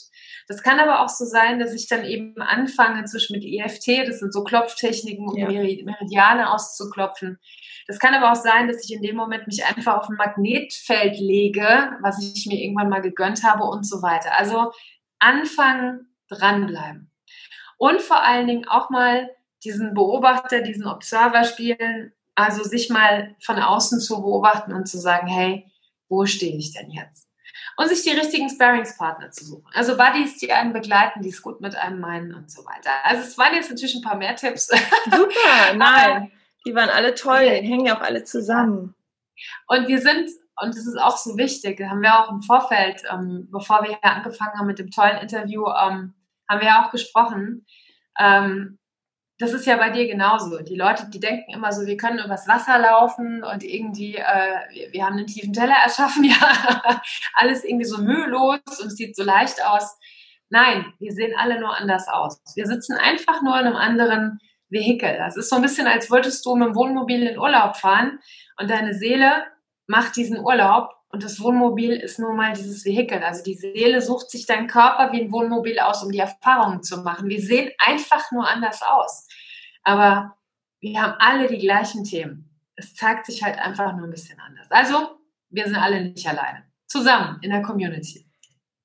Das 0.47 0.61
kann 0.61 0.79
aber 0.79 1.01
auch 1.01 1.09
so 1.09 1.25
sein, 1.25 1.59
dass 1.59 1.73
ich 1.73 1.87
dann 1.87 2.05
eben 2.05 2.39
anfange, 2.41 3.03
zwischen 3.05 3.33
mit 3.33 3.43
EFT, 3.43 4.07
das 4.07 4.19
sind 4.19 4.33
so 4.33 4.43
Klopftechniken, 4.43 5.27
um 5.27 5.35
ja. 5.35 5.47
Meridiane 5.47 6.53
auszuklopfen. 6.53 7.39
Das 7.87 7.99
kann 7.99 8.13
aber 8.13 8.31
auch 8.31 8.35
sein, 8.35 8.67
dass 8.67 8.83
ich 8.83 8.93
in 8.93 9.01
dem 9.01 9.15
Moment 9.15 9.47
mich 9.47 9.65
einfach 9.65 9.97
auf 9.97 10.09
ein 10.09 10.15
Magnetfeld 10.15 11.17
lege, 11.19 11.97
was 12.01 12.21
ich 12.21 12.45
mir 12.45 12.61
irgendwann 12.61 12.89
mal 12.89 13.01
gegönnt 13.01 13.43
habe 13.43 13.63
und 13.63 13.87
so 13.87 14.01
weiter. 14.01 14.37
Also 14.37 14.71
anfangen, 15.19 16.07
dranbleiben. 16.29 17.11
Und 17.77 18.01
vor 18.01 18.21
allen 18.21 18.47
Dingen 18.47 18.67
auch 18.67 18.89
mal 18.89 19.29
diesen 19.63 19.93
Beobachter, 19.93 20.61
diesen 20.61 20.87
Observer 20.87 21.43
spielen, 21.43 22.13
also 22.35 22.63
sich 22.63 22.89
mal 22.89 23.35
von 23.43 23.59
außen 23.59 23.99
zu 23.99 24.21
beobachten 24.21 24.73
und 24.73 24.87
zu 24.87 24.99
sagen, 24.99 25.27
hey, 25.27 25.71
wo 26.09 26.25
stehe 26.25 26.55
ich 26.55 26.73
denn 26.73 26.91
jetzt? 26.91 27.27
Und 27.75 27.89
sich 27.89 28.03
die 28.03 28.17
richtigen 28.17 28.49
Sparringspartner 28.49 29.29
zu 29.31 29.45
suchen. 29.45 29.65
Also 29.73 29.97
Buddies, 29.97 30.37
die 30.37 30.51
einen 30.51 30.73
begleiten, 30.73 31.21
die 31.21 31.29
es 31.29 31.41
gut 31.41 31.61
mit 31.61 31.75
einem 31.75 31.99
meinen 31.99 32.33
und 32.33 32.49
so 32.49 32.63
weiter. 32.65 32.91
Also 33.03 33.23
es 33.23 33.37
waren 33.37 33.53
jetzt 33.53 33.69
natürlich 33.69 33.95
ein 33.95 34.01
paar 34.01 34.17
mehr 34.17 34.35
Tipps. 34.35 34.67
Super, 35.05 35.73
nein. 35.75 36.31
Die 36.65 36.73
waren 36.73 36.89
alle 36.89 37.13
toll, 37.13 37.43
die 37.43 37.67
hängen 37.67 37.85
ja 37.85 37.97
auch 37.97 38.01
alle 38.01 38.23
zusammen. 38.23 38.95
Und 39.67 39.87
wir 39.87 40.01
sind 40.01 40.29
und 40.59 40.75
das 40.75 40.87
ist 40.87 40.99
auch 40.99 41.17
so 41.17 41.37
wichtig, 41.37 41.79
haben 41.81 42.01
wir 42.01 42.19
auch 42.19 42.31
im 42.31 42.41
Vorfeld, 42.41 43.03
ähm, 43.11 43.47
bevor 43.51 43.83
wir 43.83 43.89
hier 43.89 44.03
angefangen 44.03 44.57
haben 44.57 44.65
mit 44.65 44.79
dem 44.79 44.89
tollen 44.89 45.17
Interview, 45.17 45.65
ähm, 45.67 46.15
haben 46.49 46.61
wir 46.61 46.67
ja 46.67 46.85
auch 46.85 46.91
gesprochen. 46.91 47.65
Ähm, 48.19 48.79
das 49.39 49.53
ist 49.53 49.67
ja 49.67 49.77
bei 49.77 49.91
dir 49.91 50.07
genauso. 50.07 50.59
Die 50.63 50.75
Leute, 50.75 51.09
die 51.09 51.19
denken 51.19 51.53
immer 51.53 51.71
so, 51.71 51.85
wir 51.85 51.97
können 51.97 52.19
übers 52.19 52.47
Wasser 52.47 52.79
laufen 52.79 53.43
und 53.43 53.63
irgendwie, 53.63 54.15
äh, 54.15 54.59
wir, 54.71 54.93
wir, 54.93 55.05
haben 55.05 55.17
einen 55.17 55.27
tiefen 55.27 55.53
Teller 55.53 55.75
erschaffen, 55.83 56.23
ja, 56.23 57.01
alles 57.35 57.63
irgendwie 57.63 57.85
so 57.85 58.01
mühelos 58.01 58.59
und 58.81 58.89
sieht 58.89 59.15
so 59.15 59.23
leicht 59.23 59.63
aus. 59.63 59.97
Nein, 60.49 60.93
wir 60.99 61.11
sehen 61.11 61.33
alle 61.37 61.59
nur 61.59 61.75
anders 61.75 62.07
aus. 62.07 62.41
Wir 62.55 62.65
sitzen 62.65 62.97
einfach 62.97 63.41
nur 63.41 63.59
in 63.59 63.67
einem 63.67 63.75
anderen 63.75 64.39
Vehikel. 64.69 65.17
Das 65.17 65.37
ist 65.37 65.49
so 65.49 65.57
ein 65.57 65.61
bisschen, 65.61 65.87
als 65.87 66.09
wolltest 66.09 66.45
du 66.45 66.55
mit 66.55 66.69
dem 66.69 66.75
Wohnmobil 66.75 67.23
in 67.23 67.37
Urlaub 67.37 67.75
fahren 67.77 68.19
und 68.59 68.69
deine 68.69 68.93
Seele 68.93 69.45
macht 69.87 70.15
diesen 70.15 70.39
Urlaub 70.39 70.96
Und 71.09 71.23
das 71.23 71.39
Wohnmobil 71.39 71.93
ist 71.93 72.19
nun 72.19 72.35
mal 72.35 72.53
dieses 72.53 72.83
Vehikel. 72.83 73.23
Also 73.23 73.43
die 73.43 73.55
Seele 73.55 74.01
sucht 74.01 74.29
sich 74.29 74.45
deinen 74.45 74.67
Körper 74.67 75.11
wie 75.11 75.21
ein 75.21 75.31
Wohnmobil 75.31 75.79
aus, 75.79 76.03
um 76.03 76.11
die 76.11 76.19
Erfahrungen 76.19 76.83
zu 76.83 76.97
machen. 76.97 77.29
Wir 77.29 77.41
sehen 77.41 77.71
einfach 77.79 78.31
nur 78.31 78.47
anders 78.47 78.81
aus. 78.81 79.27
Aber 79.83 80.35
wir 80.81 81.01
haben 81.01 81.15
alle 81.19 81.47
die 81.47 81.59
gleichen 81.59 82.03
Themen. 82.03 82.49
Es 82.75 82.93
zeigt 82.93 83.25
sich 83.25 83.41
halt 83.41 83.57
einfach 83.57 83.95
nur 83.95 84.05
ein 84.05 84.11
bisschen 84.11 84.39
anders. 84.39 84.67
Also, 84.69 85.17
wir 85.49 85.65
sind 85.65 85.77
alle 85.77 86.01
nicht 86.01 86.27
alleine. 86.27 86.63
Zusammen 86.87 87.39
in 87.41 87.51
der 87.51 87.61
Community. 87.61 88.25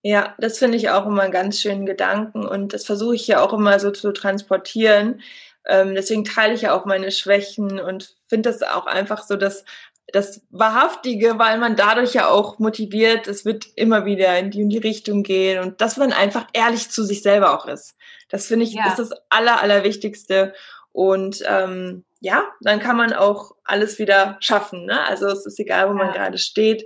Ja, 0.03 0.35
das 0.39 0.59
finde 0.59 0.77
ich 0.77 0.91
auch 0.91 1.07
immer 1.07 1.23
einen 1.23 1.33
ganz 1.33 1.61
schönen 1.61 1.87
Gedanken 1.87 2.45
und 2.45 2.73
das 2.73 2.85
versuche 2.85 3.15
ich 3.15 3.27
ja 3.29 3.41
auch 3.41 3.53
immer 3.53 3.79
so 3.79 3.93
zu 3.93 4.13
transportieren. 4.13 5.21
Ähm, 5.65 5.95
deswegen 5.95 6.25
teile 6.25 6.55
ich 6.55 6.63
ja 6.63 6.75
auch 6.75 6.87
meine 6.87 7.13
Schwächen 7.13 7.79
und 7.79 8.17
finde 8.29 8.51
das 8.51 8.63
auch 8.63 8.87
einfach 8.87 9.23
so, 9.23 9.37
dass 9.37 9.65
das 10.09 10.43
Wahrhaftige, 10.51 11.39
weil 11.39 11.59
man 11.59 11.77
dadurch 11.77 12.15
ja 12.15 12.29
auch 12.29 12.59
motiviert, 12.59 13.27
es 13.29 13.45
wird 13.45 13.67
immer 13.77 14.05
wieder 14.05 14.39
in 14.39 14.51
die, 14.51 14.61
in 14.61 14.69
die 14.69 14.79
Richtung 14.79 15.23
gehen 15.23 15.63
und 15.63 15.81
dass 15.81 15.97
man 15.97 16.13
einfach 16.13 16.47
ehrlich 16.53 16.91
zu 16.91 17.05
sich 17.05 17.23
selber 17.23 17.57
auch 17.57 17.67
ist. 17.67 17.95
Das 18.29 18.47
finde 18.47 18.65
ich 18.65 18.73
ja. 18.73 18.89
ist 18.89 18.99
das 18.99 19.11
Aller, 19.29 19.61
Allerwichtigste. 19.61 20.55
Und 20.93 21.43
ähm, 21.47 22.05
ja, 22.21 22.49
dann 22.61 22.81
kann 22.81 22.97
man 22.97 23.13
auch 23.13 23.53
alles 23.65 23.99
wieder 23.99 24.37
schaffen. 24.41 24.87
Ne? 24.87 25.05
Also 25.07 25.27
es 25.27 25.47
ist 25.47 25.59
egal, 25.59 25.87
wo 25.87 25.99
ja. 25.99 26.05
man 26.05 26.13
gerade 26.13 26.39
steht. 26.39 26.85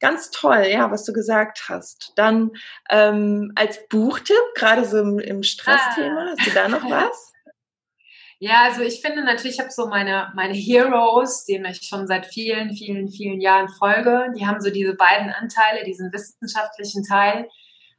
Ganz 0.00 0.30
toll, 0.30 0.66
ja, 0.70 0.90
was 0.90 1.04
du 1.04 1.12
gesagt 1.12 1.68
hast. 1.68 2.12
Dann 2.16 2.52
ähm, 2.90 3.52
als 3.54 3.86
Buchtipp, 3.88 4.36
gerade 4.54 4.84
so 4.84 4.98
im, 4.98 5.18
im 5.18 5.42
Stressthema, 5.42 6.26
ah. 6.26 6.34
hast 6.36 6.46
du 6.46 6.50
da 6.52 6.68
noch 6.68 6.84
was? 6.90 7.32
Ja, 8.38 8.64
also 8.64 8.82
ich 8.82 9.00
finde 9.00 9.24
natürlich, 9.24 9.54
ich 9.56 9.60
habe 9.60 9.70
so 9.70 9.86
meine, 9.86 10.30
meine 10.34 10.52
Heroes, 10.52 11.44
denen 11.46 11.64
ich 11.66 11.82
schon 11.82 12.06
seit 12.06 12.26
vielen, 12.26 12.74
vielen, 12.74 13.08
vielen 13.08 13.40
Jahren 13.40 13.68
folge. 13.68 14.26
Die 14.36 14.46
haben 14.46 14.60
so 14.60 14.70
diese 14.70 14.94
beiden 14.94 15.30
Anteile, 15.30 15.84
diesen 15.84 16.12
wissenschaftlichen 16.12 17.02
Teil 17.02 17.48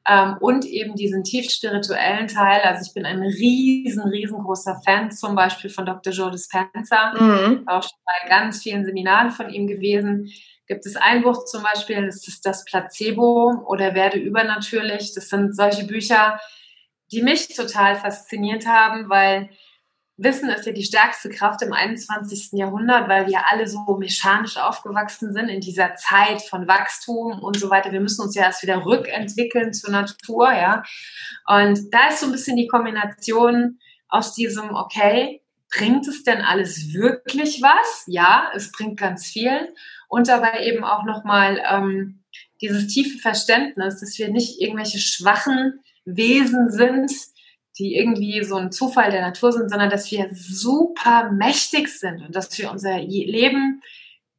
ähm, 0.07 0.37
und 0.39 0.65
eben 0.65 0.95
diesen 0.95 1.23
tief 1.23 1.49
spirituellen 1.49 2.27
Teil. 2.27 2.61
Also 2.61 2.85
ich 2.87 2.93
bin 2.93 3.05
ein 3.05 3.21
riesen, 3.21 4.03
riesengroßer 4.03 4.79
Fan 4.85 5.11
zum 5.11 5.35
Beispiel 5.35 5.71
von 5.71 5.85
Dr. 5.85 6.13
Joe 6.13 6.31
Dispenza, 6.31 7.13
mhm. 7.13 7.67
auch 7.67 7.81
schon 7.81 7.97
bei 8.05 8.29
ganz 8.29 8.61
vielen 8.61 8.85
Seminaren 8.85 9.31
von 9.31 9.49
ihm 9.49 9.65
gewesen. 9.65 10.31
Gibt 10.67 10.85
es 10.85 10.95
ein 10.97 11.23
Buch 11.23 11.45
zum 11.45 11.63
Beispiel, 11.63 12.05
das 12.05 12.27
ist 12.27 12.45
das 12.45 12.63
Placebo 12.65 13.63
oder 13.67 13.95
Werde 13.95 14.19
übernatürlich. 14.19 15.13
Das 15.15 15.29
sind 15.29 15.55
solche 15.55 15.85
Bücher, 15.85 16.39
die 17.11 17.23
mich 17.23 17.55
total 17.55 17.95
fasziniert 17.95 18.67
haben, 18.67 19.09
weil 19.09 19.49
Wissen 20.17 20.49
ist 20.49 20.65
ja 20.65 20.71
die 20.71 20.83
stärkste 20.83 21.29
Kraft 21.29 21.61
im 21.61 21.73
21. 21.73 22.53
Jahrhundert, 22.53 23.07
weil 23.07 23.27
wir 23.27 23.47
alle 23.51 23.67
so 23.67 23.79
mechanisch 23.99 24.57
aufgewachsen 24.57 25.31
sind 25.31 25.47
in 25.47 25.61
dieser 25.61 25.93
Zeit 25.93 26.41
von 26.41 26.67
Wachstum 26.67 27.39
und 27.39 27.59
so 27.59 27.69
weiter. 27.69 27.91
Wir 27.91 28.01
müssen 28.01 28.23
uns 28.23 28.33
ja 28.33 28.43
erst 28.43 28.63
wieder 28.63 28.83
rückentwickeln 28.83 29.73
zur 29.73 29.91
Natur, 29.91 30.51
ja. 30.51 30.81
Und 31.45 31.93
da 31.93 32.09
ist 32.09 32.21
so 32.21 32.25
ein 32.25 32.31
bisschen 32.31 32.57
die 32.57 32.67
Kombination 32.67 33.77
aus 34.09 34.33
diesem, 34.33 34.75
okay, 34.75 35.41
bringt 35.69 36.07
es 36.07 36.23
denn 36.23 36.41
alles 36.41 36.93
wirklich 36.93 37.61
was? 37.61 38.03
Ja, 38.07 38.49
es 38.55 38.71
bringt 38.71 38.97
ganz 38.97 39.27
viel. 39.27 39.73
Und 40.07 40.29
dabei 40.29 40.63
eben 40.65 40.83
auch 40.83 41.03
nochmal 41.03 41.61
ähm, 41.69 42.23
dieses 42.61 42.87
tiefe 42.87 43.19
Verständnis, 43.19 43.99
dass 43.99 44.17
wir 44.17 44.29
nicht 44.29 44.59
irgendwelche 44.61 44.97
schwachen 44.97 45.79
Wesen 46.05 46.71
sind, 46.71 47.11
die 47.79 47.95
irgendwie 47.95 48.43
so 48.43 48.55
ein 48.55 48.71
Zufall 48.71 49.11
der 49.11 49.21
Natur 49.21 49.51
sind, 49.51 49.69
sondern 49.69 49.89
dass 49.89 50.11
wir 50.11 50.29
super 50.33 51.31
mächtig 51.31 51.89
sind 51.89 52.21
und 52.21 52.35
dass 52.35 52.57
wir 52.57 52.71
unser 52.71 52.99
Leben 52.99 53.81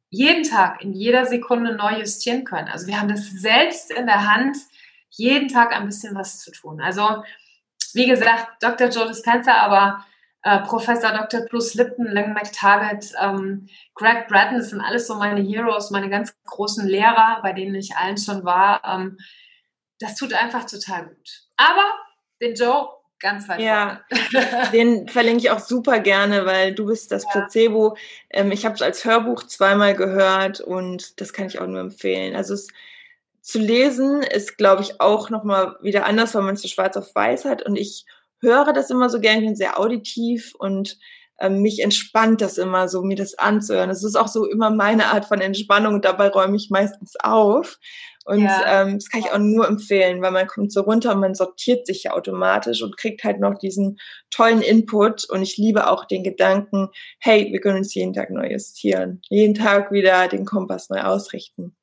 jeden 0.09 0.43
Tag, 0.43 0.81
in 0.81 0.93
jeder 0.93 1.25
Sekunde 1.25 1.75
neu 1.75 1.99
justieren 1.99 2.43
können. 2.43 2.67
Also 2.67 2.87
wir 2.87 2.99
haben 2.99 3.09
das 3.09 3.29
selbst 3.29 3.91
in 3.91 4.07
der 4.07 4.29
Hand, 4.31 4.57
jeden 5.11 5.47
Tag 5.47 5.71
ein 5.71 5.85
bisschen 5.85 6.15
was 6.15 6.39
zu 6.39 6.51
tun. 6.51 6.81
Also 6.81 7.23
wie 7.93 8.07
gesagt, 8.07 8.61
Dr. 8.61 8.89
Joe 8.89 9.07
Dispenza, 9.07 9.53
aber 9.53 10.05
äh, 10.43 10.59
Professor 10.59 11.11
Dr. 11.11 11.41
Bruce 11.49 11.75
Lipton, 11.75 12.07
Lang 12.07 12.33
McTaggart, 12.33 13.05
ähm, 13.21 13.67
Greg 13.93 14.27
Bratton, 14.27 14.57
das 14.57 14.69
sind 14.69 14.81
alles 14.81 15.07
so 15.07 15.15
meine 15.15 15.41
Heroes, 15.41 15.91
meine 15.91 16.09
ganz 16.09 16.35
großen 16.45 16.87
Lehrer, 16.87 17.39
bei 17.43 17.53
denen 17.53 17.75
ich 17.75 17.95
allen 17.95 18.17
schon 18.17 18.43
war. 18.43 18.81
Ähm, 18.85 19.17
das 19.99 20.15
tut 20.15 20.33
einfach 20.33 20.65
total 20.65 21.07
gut. 21.07 21.41
Aber 21.57 21.83
den 22.41 22.55
Joe 22.55 22.89
ganz 23.19 23.47
weit 23.47 23.61
ja, 23.61 24.01
vorne. 24.09 24.69
den 24.73 25.07
verlinke 25.07 25.39
ich 25.39 25.51
auch 25.51 25.59
super 25.59 25.99
gerne, 25.99 26.45
weil 26.45 26.73
du 26.73 26.85
bist 26.85 27.11
das 27.11 27.23
ja. 27.23 27.29
Placebo. 27.31 27.97
Ähm, 28.29 28.51
ich 28.51 28.65
habe 28.65 28.75
es 28.75 28.81
als 28.81 29.05
Hörbuch 29.05 29.43
zweimal 29.43 29.95
gehört 29.95 30.61
und 30.61 31.19
das 31.21 31.33
kann 31.33 31.47
ich 31.47 31.59
auch 31.59 31.67
nur 31.67 31.81
empfehlen. 31.81 32.35
Also 32.35 32.53
es 32.53 32.67
zu 33.41 33.59
lesen 33.59 34.21
ist, 34.21 34.57
glaube 34.57 34.83
ich, 34.83 35.01
auch 35.01 35.29
nochmal 35.29 35.75
wieder 35.81 36.05
anders, 36.05 36.35
weil 36.35 36.43
man 36.43 36.55
es 36.55 36.61
so 36.61 36.67
schwarz 36.67 36.97
auf 36.97 37.13
weiß 37.15 37.45
hat. 37.45 37.63
Und 37.63 37.75
ich 37.75 38.05
höre 38.41 38.73
das 38.73 38.89
immer 38.89 39.09
so 39.09 39.19
gerne, 39.19 39.39
ich 39.39 39.45
bin 39.45 39.55
sehr 39.55 39.79
auditiv 39.79 40.53
und 40.57 40.97
ähm, 41.39 41.61
mich 41.61 41.81
entspannt 41.81 42.41
das 42.41 42.57
immer 42.57 42.89
so, 42.89 43.01
mir 43.01 43.15
das 43.15 43.35
anzuhören. 43.35 43.89
Das 43.89 44.03
ist 44.03 44.15
auch 44.15 44.27
so 44.27 44.45
immer 44.45 44.69
meine 44.69 45.07
Art 45.07 45.25
von 45.25 45.41
Entspannung. 45.41 46.01
Dabei 46.01 46.27
räume 46.29 46.57
ich 46.57 46.69
meistens 46.69 47.15
auf. 47.21 47.79
Und 48.29 48.43
ja. 48.43 48.83
ähm, 48.83 48.99
das 48.99 49.09
kann 49.09 49.21
ich 49.21 49.31
auch 49.31 49.39
nur 49.39 49.67
empfehlen, 49.67 50.21
weil 50.21 50.29
man 50.29 50.45
kommt 50.45 50.71
so 50.71 50.81
runter 50.81 51.15
und 51.15 51.19
man 51.19 51.33
sortiert 51.33 51.87
sich 51.87 52.03
ja 52.03 52.11
automatisch 52.11 52.83
und 52.83 52.95
kriegt 52.95 53.23
halt 53.23 53.39
noch 53.39 53.57
diesen 53.57 53.97
tollen 54.29 54.61
Input. 54.61 55.27
Und 55.27 55.41
ich 55.41 55.57
liebe 55.57 55.89
auch 55.89 56.05
den 56.05 56.23
Gedanken, 56.23 56.89
hey, 57.17 57.51
wir 57.51 57.59
können 57.59 57.79
uns 57.79 57.95
jeden 57.95 58.13
Tag 58.13 58.29
neu 58.29 58.51
justieren, 58.51 59.19
jeden 59.29 59.55
Tag 59.55 59.91
wieder 59.91 60.27
den 60.27 60.45
Kompass 60.45 60.91
neu 60.91 61.01
ausrichten. 61.01 61.75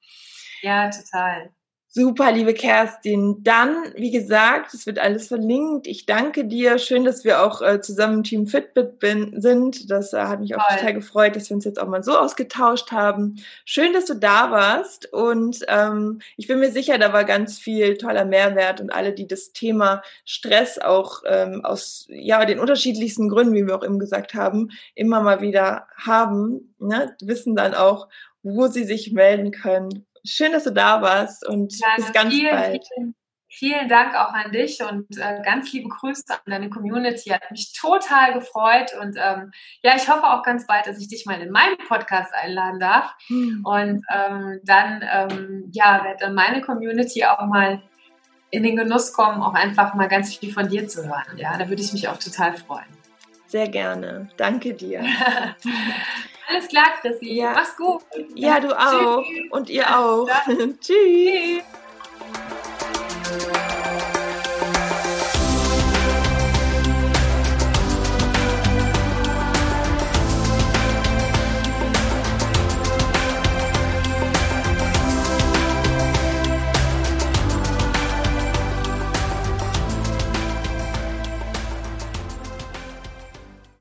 Ja, 0.62 0.88
total. 0.88 1.50
Super, 1.98 2.30
liebe 2.30 2.52
Kerstin. 2.52 3.42
Dann, 3.42 3.74
wie 3.94 4.10
gesagt, 4.10 4.74
es 4.74 4.84
wird 4.84 4.98
alles 4.98 5.28
verlinkt. 5.28 5.86
Ich 5.86 6.04
danke 6.04 6.44
dir. 6.44 6.76
Schön, 6.76 7.06
dass 7.06 7.24
wir 7.24 7.42
auch 7.42 7.62
äh, 7.62 7.80
zusammen 7.80 8.16
im 8.16 8.22
Team 8.22 8.46
Fitbit 8.46 8.98
bin, 8.98 9.40
sind. 9.40 9.90
Das 9.90 10.12
äh, 10.12 10.18
hat 10.18 10.40
mich 10.40 10.54
auch 10.54 10.68
Toll. 10.68 10.76
total 10.76 10.92
gefreut, 10.92 11.36
dass 11.36 11.48
wir 11.48 11.54
uns 11.54 11.64
jetzt 11.64 11.80
auch 11.80 11.88
mal 11.88 12.02
so 12.02 12.18
ausgetauscht 12.18 12.92
haben. 12.92 13.36
Schön, 13.64 13.94
dass 13.94 14.04
du 14.04 14.12
da 14.12 14.50
warst. 14.50 15.10
Und 15.10 15.64
ähm, 15.68 16.20
ich 16.36 16.46
bin 16.46 16.60
mir 16.60 16.70
sicher, 16.70 16.98
da 16.98 17.14
war 17.14 17.24
ganz 17.24 17.58
viel 17.58 17.96
toller 17.96 18.26
Mehrwert 18.26 18.82
und 18.82 18.90
alle, 18.90 19.14
die 19.14 19.26
das 19.26 19.52
Thema 19.52 20.02
Stress 20.26 20.78
auch 20.78 21.22
ähm, 21.24 21.64
aus 21.64 22.08
ja 22.10 22.44
den 22.44 22.60
unterschiedlichsten 22.60 23.30
Gründen, 23.30 23.54
wie 23.54 23.66
wir 23.66 23.74
auch 23.74 23.84
eben 23.84 23.98
gesagt 23.98 24.34
haben, 24.34 24.68
immer 24.94 25.22
mal 25.22 25.40
wieder 25.40 25.86
haben, 25.96 26.74
ne, 26.78 27.16
wissen 27.22 27.56
dann 27.56 27.72
auch, 27.72 28.08
wo 28.42 28.66
sie 28.66 28.84
sich 28.84 29.12
melden 29.12 29.50
können 29.50 30.04
Schön, 30.26 30.52
dass 30.52 30.64
du 30.64 30.72
da 30.72 31.00
warst 31.02 31.46
und 31.46 31.78
ja, 31.78 31.88
bis 31.96 32.12
ganz 32.12 32.34
vielen, 32.34 32.50
bald. 32.50 32.84
Vielen, 32.94 33.14
vielen 33.48 33.88
Dank 33.88 34.14
auch 34.14 34.32
an 34.32 34.52
dich 34.52 34.82
und 34.82 35.06
äh, 35.18 35.40
ganz 35.44 35.72
liebe 35.72 35.88
Grüße 35.88 36.24
an 36.28 36.38
deine 36.46 36.68
Community. 36.68 37.30
Hat 37.30 37.50
mich 37.50 37.72
total 37.72 38.34
gefreut 38.34 38.92
und 39.00 39.16
ähm, 39.16 39.52
ja, 39.82 39.94
ich 39.96 40.08
hoffe 40.08 40.24
auch 40.24 40.42
ganz 40.42 40.66
bald, 40.66 40.86
dass 40.86 40.98
ich 40.98 41.08
dich 41.08 41.26
mal 41.26 41.40
in 41.40 41.50
meinen 41.50 41.78
Podcast 41.88 42.34
einladen 42.34 42.80
darf. 42.80 43.14
Hm. 43.28 43.62
Und 43.64 44.04
ähm, 44.12 44.60
dann, 44.64 45.04
ähm, 45.10 45.70
ja, 45.72 46.04
wird 46.04 46.22
dann 46.22 46.34
meine 46.34 46.60
Community 46.60 47.24
auch 47.24 47.46
mal 47.46 47.82
in 48.50 48.62
den 48.62 48.76
Genuss 48.76 49.12
kommen, 49.12 49.42
auch 49.42 49.54
einfach 49.54 49.94
mal 49.94 50.08
ganz 50.08 50.36
viel 50.36 50.52
von 50.52 50.68
dir 50.68 50.88
zu 50.88 51.06
hören. 51.06 51.36
Ja, 51.36 51.56
da 51.56 51.68
würde 51.68 51.82
ich 51.82 51.92
mich 51.92 52.08
auch 52.08 52.18
total 52.18 52.56
freuen. 52.56 52.95
Sehr 53.46 53.68
gerne. 53.68 54.28
Danke 54.36 54.74
dir. 54.74 55.00
Alles 56.48 56.68
klar, 56.68 56.86
Chrissy. 57.00 57.34
Ja. 57.34 57.52
Mach's 57.52 57.76
gut. 57.76 58.02
Ja, 58.34 58.60
du 58.60 58.72
auch. 58.78 59.22
Tschüss. 59.24 59.50
Und 59.50 59.70
ihr 59.70 59.98
auch. 59.98 60.28
Tschüss. 60.46 60.78
Tschüss. 60.80 61.62